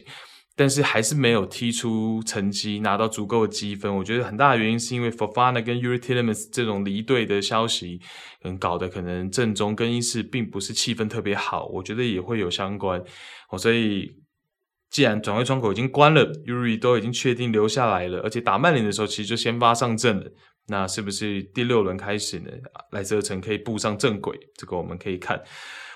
[0.59, 3.95] 但是还是没有踢出成绩，拿到足够的积分。
[3.95, 8.01] 我觉得很大的原因是因为 Fofana 跟 Uri t i l e m a n s 这种离队的消息，
[8.43, 11.67] 嗯，搞得可能阵中更衣室并不是气氛特别好。
[11.67, 13.01] 我觉得也会有相关。
[13.49, 14.11] 哦，所以
[14.89, 20.29] 既然转会窗口已经关了，Uri 都已经确定留下来了，而且打曼联的时候其实就先发上阵了。
[20.67, 22.51] 那是不是第六轮开始呢？
[22.91, 24.37] 莱斯特城可以步上正轨？
[24.57, 25.41] 这个我们可以看。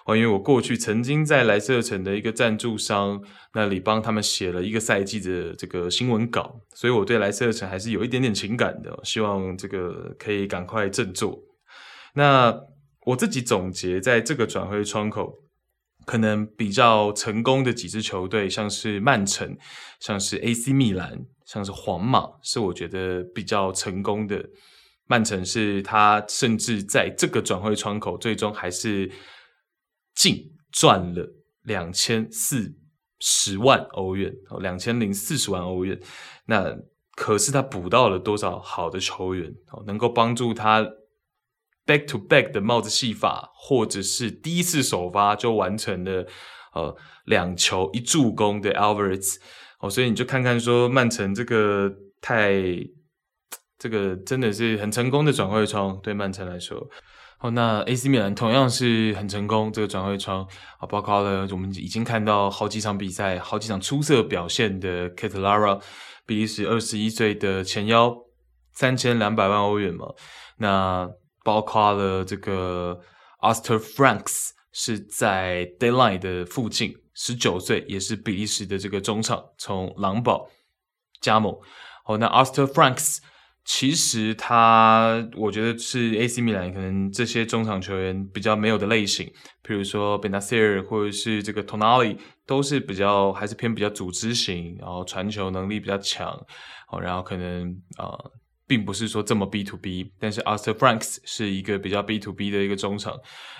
[0.05, 3.23] 哦，因为我过去曾经在莱斯特城的一个赞助商
[3.53, 8.99] 那里帮他们写了一个赛季的这个新闻稿，所以我对莱斯特城还是有一点点情感的。
[9.03, 11.39] 希望这个可以赶快振作。
[12.15, 12.53] 那
[13.05, 15.33] 我自己总结，在这个转会窗口，
[16.05, 19.55] 可能比较成功的几支球队，像是曼城，
[20.01, 24.43] 像是 AC 米兰，像是皇马，是我觉得比较成功的。
[25.07, 29.09] 曼城是他甚至在这个转会窗口，最终还是。
[30.15, 31.27] 净赚了
[31.63, 32.75] 两千四
[33.19, 35.99] 十万欧元哦，两千零四十万欧元。
[36.45, 36.75] 那
[37.15, 40.81] 可是他补到了多少好的球员哦，能够帮助他
[41.85, 46.25] back to back 的帽子戏法，或者是第一次首发就完成了
[46.73, 46.95] 呃
[47.25, 49.37] 两球一助攻的 Alvarez
[49.79, 52.53] 哦，所以你就看看说曼城这个太
[53.77, 56.89] 这个真的是很成功的转会窗，对曼城来说。
[57.43, 60.47] 哦，那 AC 米兰同样是很成功，这个转会窗
[60.79, 65.81] 啊，包括了我们已经看到好几场比赛、好几场出色表现的 Ketelaere，
[66.25, 68.15] 比利时二十一岁的前腰，
[68.71, 70.07] 三千两百万欧元嘛。
[70.59, 71.09] 那
[71.43, 72.97] 包括了这个
[73.41, 80.49] Aster Franks 是在 Deadline 的附近，十九岁，也是比利时的这个中场，从狼堡
[81.19, 81.53] 加盟。
[82.05, 83.17] 哦，那 Aster Franks。
[83.65, 89.25] 其实他，我觉得是 AC 米兰可能这些中场球员比较没有的类型，
[89.61, 96.29] 比如说 Bennacer 或者是这个 Tonali 都是比较还是偏比较组织型，然后传球能力比较强，
[96.91, 98.19] 哦，然后可能啊、
[98.67, 103.17] 并不是说这么 B to B，但是 Oscar Franks 是一个比较 B to B 的一个中场，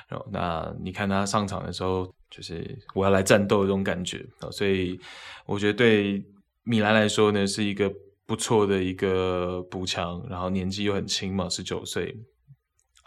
[0.09, 4.99] 然后那你看他上场的时候，就是我要来战斗的这种感觉，所以
[5.45, 6.21] 我觉得对
[6.63, 7.89] 米兰来说呢，是一个。
[8.25, 12.15] 不错的一个补强，然后年纪又很轻嘛，十九岁。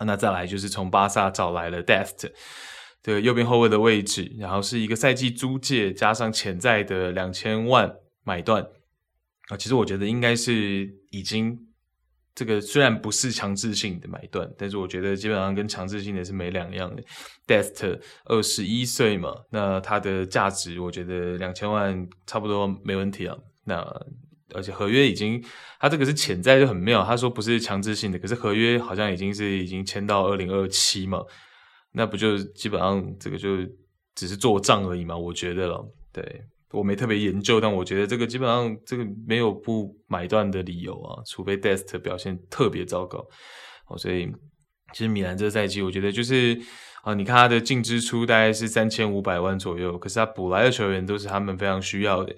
[0.05, 2.31] 那再来就是从巴萨找来了 Dest
[3.03, 7.91] 的右边后卫的位置，然后是一个赛季租借加上潜在的两千万
[8.23, 8.63] 买断
[9.49, 9.57] 啊。
[9.57, 11.59] 其实我觉得应该是已经
[12.35, 17.03] 这个虽然不是强制性的买断，但是我觉得基本上跟强制性的是没两样的。
[17.47, 23.35] Dest 二十一岁嘛，那它的价值我觉得两千万差不多没问题啊。
[23.65, 23.83] 那
[24.55, 25.43] 而且合约已经，
[25.81, 31.21] 他这个是潜在就很妙，他说不是强制性的，可是合约好像已经是已经签到二零二七嘛，
[31.93, 33.57] 那不就基本上这个就
[34.15, 35.17] 只是做账而已嘛？
[35.17, 43.19] 我觉得了，对，我没特别研究，但我觉得这个基本上这个没有不买断的理由啊，除非 Dest 表现特别糟糕，
[43.89, 44.31] 哦，所以
[44.93, 46.57] 其实米兰这个赛季我觉得就是
[47.03, 52.33] 啊，你看他的净支出大概是三千五百万左右，可是他补来的球员都是他们非常需要的，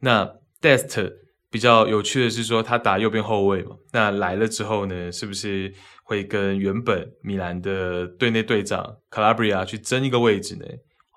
[0.00, 0.26] 那
[0.62, 1.12] Dest。
[1.50, 5.72] 比较有趣的是说，他打右边后卫嘛，那来了之后呢，是不是
[6.04, 10.64] 会跟原本米兰的队内队长卡拉布里亚去争一个位置呢？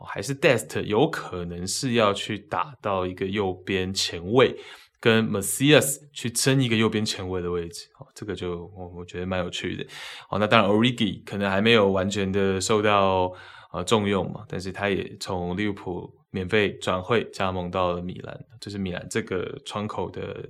[0.05, 4.53] 还是 Dest 有可能是要去打到一个右边前卫，
[4.99, 7.87] 跟 Macias 去争一个右边前卫的位置？
[7.99, 9.85] 哦，这个就我我觉得蛮有趣的。
[10.29, 13.31] 哦，那当然 Origi 可能还没有完全的受到
[13.71, 16.11] 呃重用嘛，但是他也从利物浦。
[16.33, 20.49] 免费转会加盟到了米兰，就是米兰这个窗口的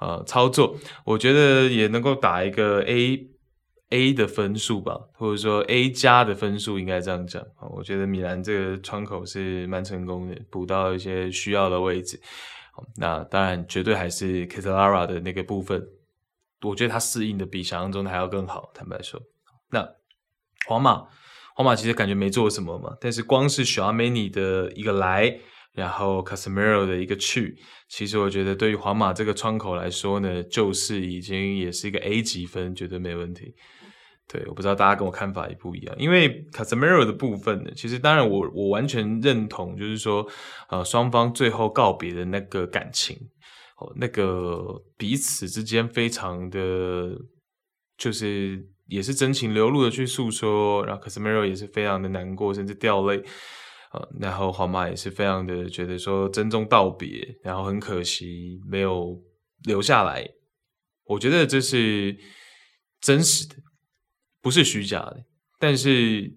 [0.00, 0.74] 呃操作，
[1.04, 3.28] 我觉得也能够打一个 A
[3.90, 7.44] A 的分数吧，或者说 A 加的分数，应该这样讲。
[7.70, 12.18] 我觉得米兰这个窗口是蛮成功的，补到一些需要的位置。
[12.96, 15.86] 那当然，绝对还是 c a t a l a r a 的那个部分，
[16.62, 18.70] 我觉得他适应的比想象中的还要更好。
[18.72, 19.20] 坦白说，
[19.70, 19.86] 那
[20.66, 21.06] 皇马。
[21.58, 25.40] 皇马其实感觉没做什么嘛，但是光是 Tchouaméni 的一个来，
[25.72, 33.56] 然后 Casemiro 的一个去，其实我觉得对于皇马这个窗口来说呢，就是已经也是一个 A 级分，绝对没问题。
[34.28, 40.24] 对，我不知道大家跟我看法也不一样，因为 Casemiro 的部分呢，其实当然我我完全认同，就是说
[40.68, 43.16] 呃双方最后告别的那个感情，
[43.78, 47.18] 哦，那个彼此之间非常的，
[47.96, 48.64] 就是。
[48.88, 53.22] 也是真情流露的去诉说，然后 Casemiro 也是非常的难过，甚至掉泪，
[53.92, 59.22] 呃，然后皇马也是非常的觉得说珍重道别，然后很可惜没有
[59.64, 60.26] 留下来。
[61.04, 62.18] 我觉得这是
[63.00, 63.56] 真实的，
[64.40, 65.22] 不是虚假的。
[65.58, 66.34] 但是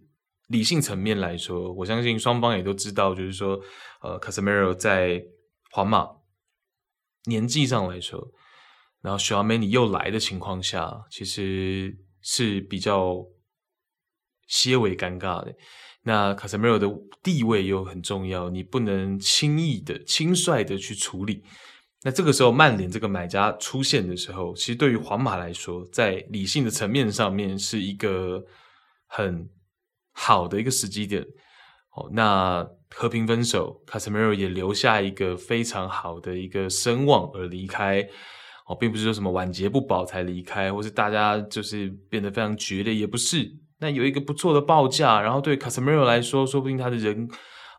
[0.49, 3.57] 理性层面来说，我相信双方也都知道，就是说，
[4.01, 5.23] 呃，Casemiro 在
[5.71, 6.05] 皇马
[7.25, 8.29] 年纪上来说，
[9.01, 11.97] 然后 Tchouaméni 又来的情况下，其实。
[12.21, 13.25] 是比较
[14.47, 15.53] 些微尴尬的。
[16.03, 16.87] 那卡塞米罗的
[17.21, 21.43] 地位又很重要，你不能轻易的、轻率的去处理。
[22.03, 28.43] 那这个时候，曼联这个买家出现的时候，其实对于皇马来说，在理性的层面上面是一个
[29.05, 29.47] 很
[30.11, 31.23] 好的一个时机点。
[31.91, 38.09] 哦，那和平分手，卡塞米罗也留下一个非常好的一个声望而离开。
[38.75, 43.49] 并不是说什么晚节不保才离开，或是大家就是变得非常决裂，也不是。
[43.79, 47.27] 那有一个不错的报价，然后对卡塞米罗来说，说不定他的人，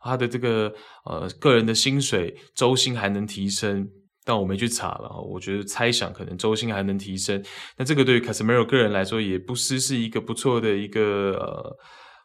[0.02, 0.72] 他的这个
[1.04, 3.88] 呃个人的薪水周薪还能提升。
[4.24, 7.42] 但我没去查了，我觉得猜想可能周薪还能提升。
[7.76, 11.32] 那这个对于卡塞米罗个人来说，也不失是一个不错的一个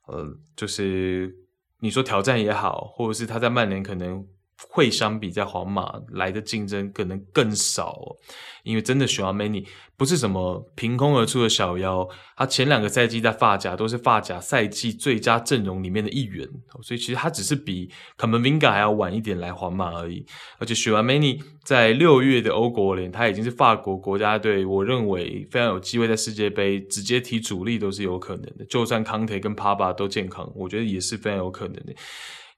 [0.07, 1.33] 呃呃，就是
[1.79, 4.25] 你说挑战也好，或者是他在曼联可能。
[4.69, 8.15] 会相比在皇马来的竞争可能更少，
[8.63, 16.47] 因为真的许阿梅尼不是什么凭空而出的小妖，他前两个赛季在法甲都是法甲赛季最佳阵容里面的一员，
[16.81, 20.25] 所以其实他只是比卡门宾加还要晚一点来皇马而已。
[20.57, 31.93] 而且许阿梅尼在六月的欧国联，他已经是法国国家队，我认为非常有机会在世界杯直接踢主力都是有可能的，就算康特跟帕巴都健康，我觉得也是非常有可能的。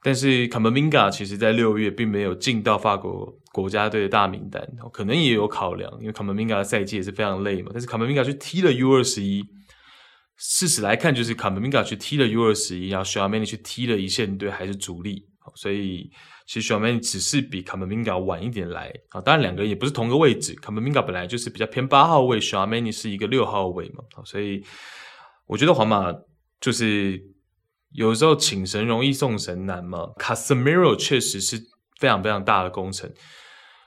[0.01, 7.69] 但是卡门宾加其实在六月并没有进到法国国家队的大名单，可能也有考量，因为卡门宾加的赛季也是非常累嘛。
[7.73, 9.43] 但是卡门宾加去踢了 U 二十一，
[10.37, 15.25] 事实来看就是卡门宾加去踢了 U 二十一，然后小阿梅尼去踢了一线队还是主力，
[15.55, 16.09] 所以
[16.47, 19.19] 其实小阿梅尼只是比卡门宾加晚一点来啊。
[19.19, 24.63] 当然两个人也不是同个位置，卡门宾加本来就是比较偏八号位，小阿梅尼是一个六号位嘛，所以
[25.45, 26.13] 我觉得皇马
[26.61, 27.21] 就是。
[27.91, 31.57] 有时候请神容易送神难嘛，Casemiro 确实是
[31.97, 33.11] 非常非常大的工程。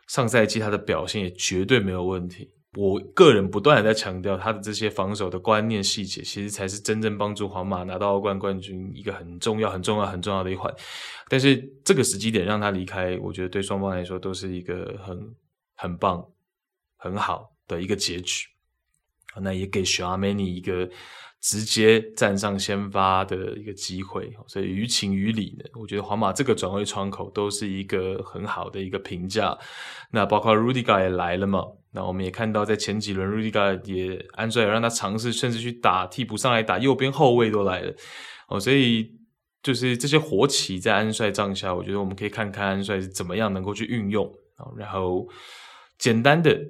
[0.09, 2.51] 上赛季他的表现也绝对没有问题。
[2.75, 10.75] 我个人不断的在强调他的这些防守的观念细节，其实才是真正帮助皇马拿到欧冠冠军一个很重要、很重要、很重要的一环。
[11.29, 15.35] 但是这个时机点让他离开，我觉得对双方来说都是一个很
[15.77, 16.27] 很棒、
[16.97, 18.47] 很好的一个结局。
[19.41, 20.89] 那也给 Tchouaméni 一个。
[21.45, 29.59] 直接站上先发的一个机会，所以于情于理呢，我觉得皇马这个转会窗口都是一个很好的一个评价。
[30.13, 37.93] 那包括 Rudiger 也来了嘛，那我们也看到在前几轮 Rudiger 也安帅也让他尝试，甚至去打替补上来打右边后卫都来了。
[38.47, 39.11] 哦，所以
[39.65, 44.71] 就是这些活棋在安帅帐下，我觉得我们可以看看安帅是怎么样能够去运用啊。
[44.77, 45.29] 然后。
[45.99, 46.61] 简单的，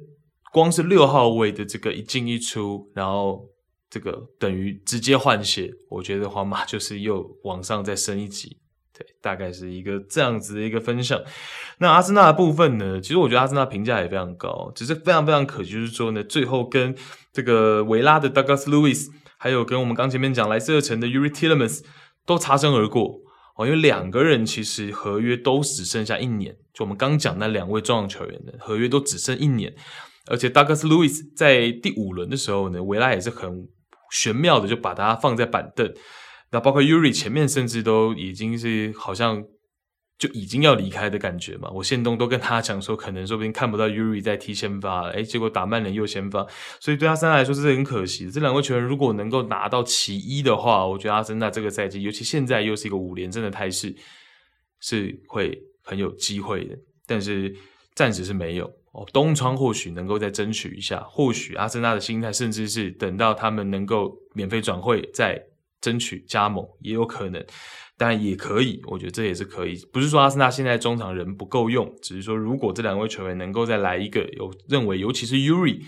[0.52, 3.48] 光是六号位的这个一进一出，然后
[3.88, 8.58] 这个等于直接换血，我觉得皇马就是又往上再升一级。
[8.94, 11.18] 对，大概是一个这样子的一个分享。
[11.78, 13.00] 那阿森纳的部分呢？
[13.00, 16.94] 其实我觉得阿森纳评价也非常高，只是非常非常可惜，就是说呢，最后跟
[17.32, 19.08] 这个维拉的 Douglas Lewis，
[19.38, 21.82] 还有跟我们刚前面讲莱斯特城的 Uri t i l e m a n s
[22.26, 23.20] 都擦身而过
[23.56, 29.74] 哦，因为两个人其实合约都只剩下一年，就我们刚讲那两位重要球员的合约都只剩一年，
[30.26, 33.68] 而且 Douglas Luiz 在第五轮的时候呢，维拉也是很
[34.10, 35.92] 玄妙的就把他放在板凳。
[36.50, 39.42] 那包括 Yuri 前面甚至都已经是好像
[40.18, 46.46] 就已经要离开的感觉嘛，我现东都跟他讲说，可能说不定看不到 Yuri 在踢先发了，诶，结果打曼联又先发，
[46.78, 48.30] 所以对阿森纳来说是很可惜。
[48.30, 53.92] 这两位球员如果能够拿到其一的话，我觉得阿森纳这个赛季，尤其现在又是一个五连胜的态势，
[54.78, 56.78] 是会很有机会的。
[57.06, 57.52] 但是
[57.94, 65.42] 暂时是没有哦，东窗或许能够再争取一下，或许阿森纳的心态，甚至是等到他们能够免费转会再。
[65.80, 67.44] 争取加盟也有可能，
[67.98, 69.74] 当然也可以，我觉得这也是可以。
[69.92, 75.82] 不是说阿森纳现在中场人不够用，只是说如果这两位球员能够再来一个，有认为尤其是 Yuri，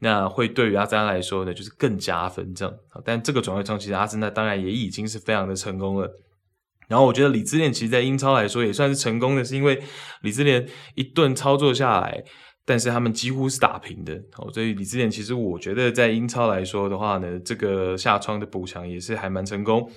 [0.00, 2.74] 那会对于阿森纳来说呢，就是更加分这样。
[3.06, 6.10] 但这个转会窗其实阿森纳当然也已经是非常的成功了。
[6.86, 9.82] 然后我觉得李智联其实，在英超来说也算是成功的，是因为
[10.20, 12.22] 李智联一顿操作下来。
[12.68, 19.90] 但是他们几乎是打平的哦，所以李智联其实我觉得在英超来说的话呢，这个下窗的补强也是还蛮成功。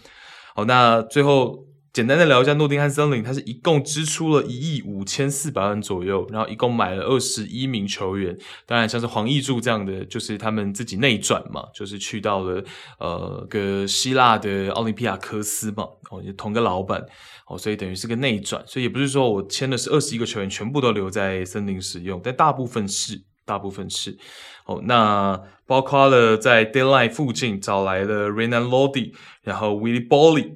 [0.56, 12.64] 好，那最后简单的聊一下诺丁汉森林，他是一共支出了一亿五千四百万左右，然后一共买了二十一名球员，当然像是黄义柱这样的，就是他们自己内转嘛，就是去到了
[13.00, 17.06] 呃个希腊的奥林匹亚科斯嘛，哦，就同个老板。
[17.52, 24.18] 哦，所以等于是个内转，所以也不是说我签的是二十一个球员全部都留在森林使用，但大部分是，大部分是。
[24.66, 30.50] 哦，那包括了在 deadline 附近找来了 Renan Lodi，然后 Willie b o l l y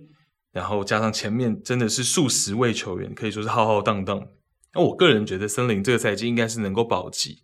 [0.54, 4.26] 然后加上前面真的是数十位球员，可以说是浩浩荡荡。
[4.74, 7.40] 那我个人觉得森林这个赛季应该是能够保级，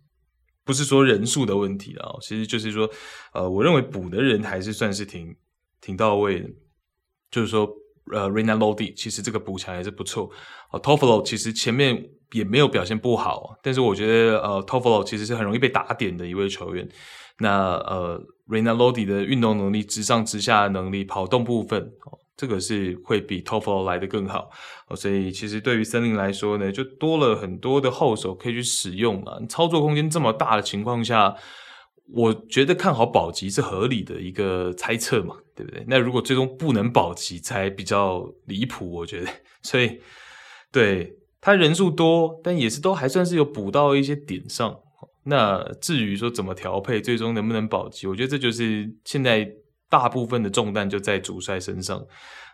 [0.64, 2.88] 不是说人数的问题啊，其实就是说，
[3.34, 5.36] 呃，我认为补的人还是算是挺
[5.82, 6.48] 挺到位的，
[7.30, 7.68] 就是说。
[8.10, 10.30] 呃 r e n a Lodi 其实这个补强也是不错。
[10.72, 16.88] 呃，Toffolo 其实前面也没有表现不好，但是我觉得呃，Tofolo 其实是很容易被打点的一位球员。
[17.38, 24.50] 那呃 r e n a Lodi 的运动能力、直上直下的能力、跑动部分，哦，这个是会比 Tofolo 来得更好。
[24.88, 29.42] 哦，所以其实对于森林来说呢，就多了很多的后手可以去使用了。
[29.48, 31.34] 操作空间这么大的情况下。
[32.08, 35.84] 我觉得看好保级是合理的一个猜测嘛，对不对？
[35.86, 39.30] 那如果最终不能保级，才比较离谱，我觉得。
[39.62, 40.00] 所以，
[40.70, 44.76] 对，他人数多，但也是都还算是有补到一些点上。
[45.24, 49.48] 那至于说怎么调配，最终能不能保级，我觉得这就是现在
[49.88, 51.98] 大部分的重担就在主帅身上。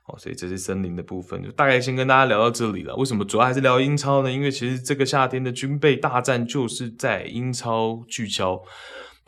[0.06, 2.94] 哦，所以这是森林的部分，就大概先跟大家聊到这里了。
[2.96, 4.30] 为什么主要还是聊英超呢？
[4.30, 8.62] 因为其实这个夏天的军备大战就是在英超聚焦。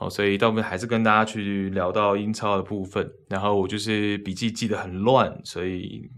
[0.01, 6.09] 哦，所以到后面还是跟大家去聊到英超的部分，然后我就是笔记记得很乱，所以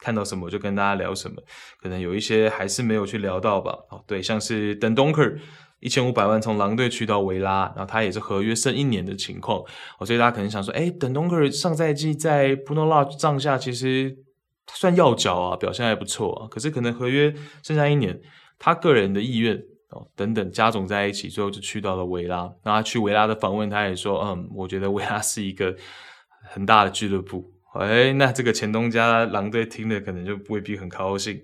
[0.00, 1.36] 看到什么我就跟大家聊什么，
[1.80, 3.70] 可能有一些还是没有去聊到吧。
[3.90, 5.38] 哦，对，像是邓东克尔
[5.78, 9.62] 一千五百万从狼队去到维拉，然后他也是合约剩一年的情况。
[10.00, 14.18] 哦，所以大家可能想说，诶，邓东克尔上赛季在 Bruno Lage 帐下其实
[14.72, 17.32] 算要角啊，表现还不错啊，可是可能合约
[17.62, 18.20] 剩下一年，
[18.58, 19.62] 他个人的意愿。
[19.90, 22.52] 哦，等等加总在一起，最后就去到了维拉。
[22.62, 25.74] 那他去维拉的访问，他也说：“嗯，我觉得维拉是一个
[26.50, 31.40] 很大的俱乐部。”哎，那这个前东家狼队听了可能就未必很高兴，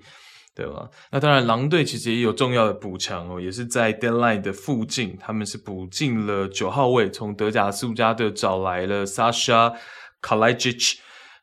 [0.54, 0.88] 对吧？
[1.12, 9.76] 那当然，狼队其实也有重要的补强哦，也是在 deadline 的附近，他们是补进了九号位，从德甲苏加队找来了 Sasha
[10.20, 10.98] Kalajic。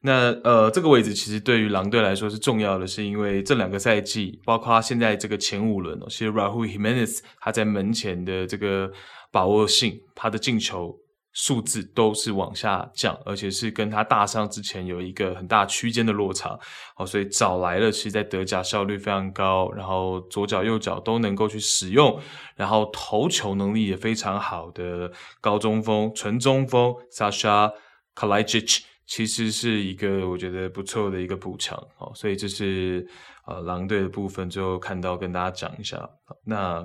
[0.06, 8.92] 那呃，这个位置其实对于狼队来说是重要的，是因为这两个赛季，包括现在这个前五轮哦，其实 Raul Jimenez 他在门前的这个
[9.32, 10.94] 把握性，他的进球
[11.32, 16.60] 数字都是往下降，而且是跟他大伤之前有一个很大区间的落差。
[16.98, 22.20] 哦，所以找来了，其实在德甲效率非常高，然后左脚右脚都能够去使用，
[22.58, 25.10] 然后头球能力也非常好的
[25.40, 27.72] 高中锋、纯中锋 Sasha
[28.14, 33.06] Kalajdzic 其实是一个我觉得不错的一个补偿，哦，所以这是
[33.46, 36.10] 呃狼队的部分，最后看到跟大家讲一下。
[36.46, 36.82] 那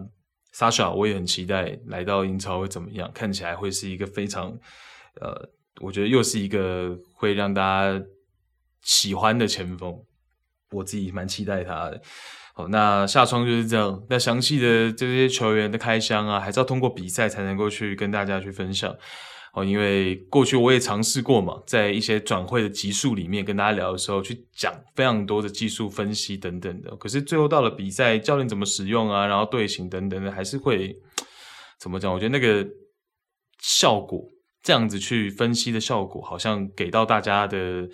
[0.55, 4.51] Sasha 我也很期待来到英超会怎么样，看起来会是一个非常
[5.21, 5.49] 呃，
[5.81, 8.05] 我觉得又是一个会让大家
[8.83, 9.95] 喜欢的前锋，
[10.73, 12.01] 我自己蛮期待他的。
[12.55, 14.03] 好，那下窗就是这样。
[14.11, 18.93] 那详细的这些球员的开箱啊，还是要通过比赛才能够去跟大家去分享。
[19.59, 26.95] 哦，因为过去我也尝试过嘛，在一些转会的集数里面跟大家聊的时候，去讲非常多的技术分析等等的。
[26.97, 30.97] 可是最后到了比赛，教练怎么使用啊，然后队形等等的，还是会
[31.79, 32.13] 怎么讲？
[32.13, 32.67] 我觉得那个
[33.61, 34.25] 效果，
[34.63, 37.89] 这样子去分析的效果，好像给到大家的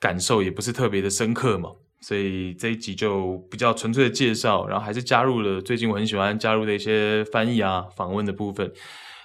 [0.00, 1.70] 感受也不是特别的深刻嘛。
[2.00, 8.72] 所以这一集就比较纯粹的介绍，然后还是加入了最近我很喜欢加入的一些翻译啊、访问的部分。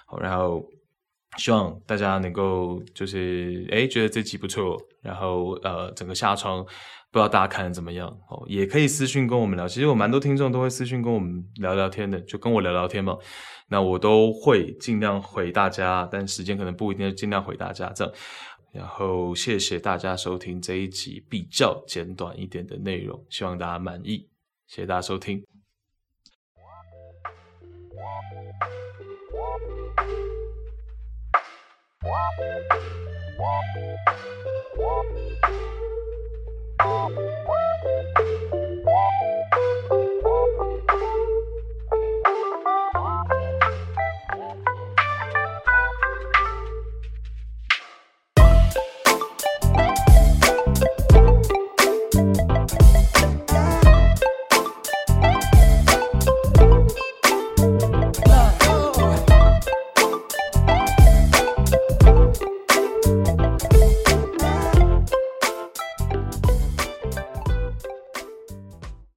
[0.06, 0.64] 好，然后
[1.38, 6.64] 希望大家能够就是诶觉得这集不错，然后呃整个下窗
[7.12, 9.68] 不知道大家看的怎么样哦，也可以私信跟我们聊。
[9.68, 13.18] 其实有蛮多听众都会私信跟我们聊聊天的，就跟我聊聊天嘛。
[13.70, 18.14] 那我都会尽量回大家，但时间可能不一定，尽量回大家这样。
[18.74, 24.28] 然后谢谢大家收听这一集比较简短一点的内容，希望大家满意。
[24.68, 25.47] 谢谢大家收听。
[32.04, 32.12] Thank
[38.52, 38.57] you.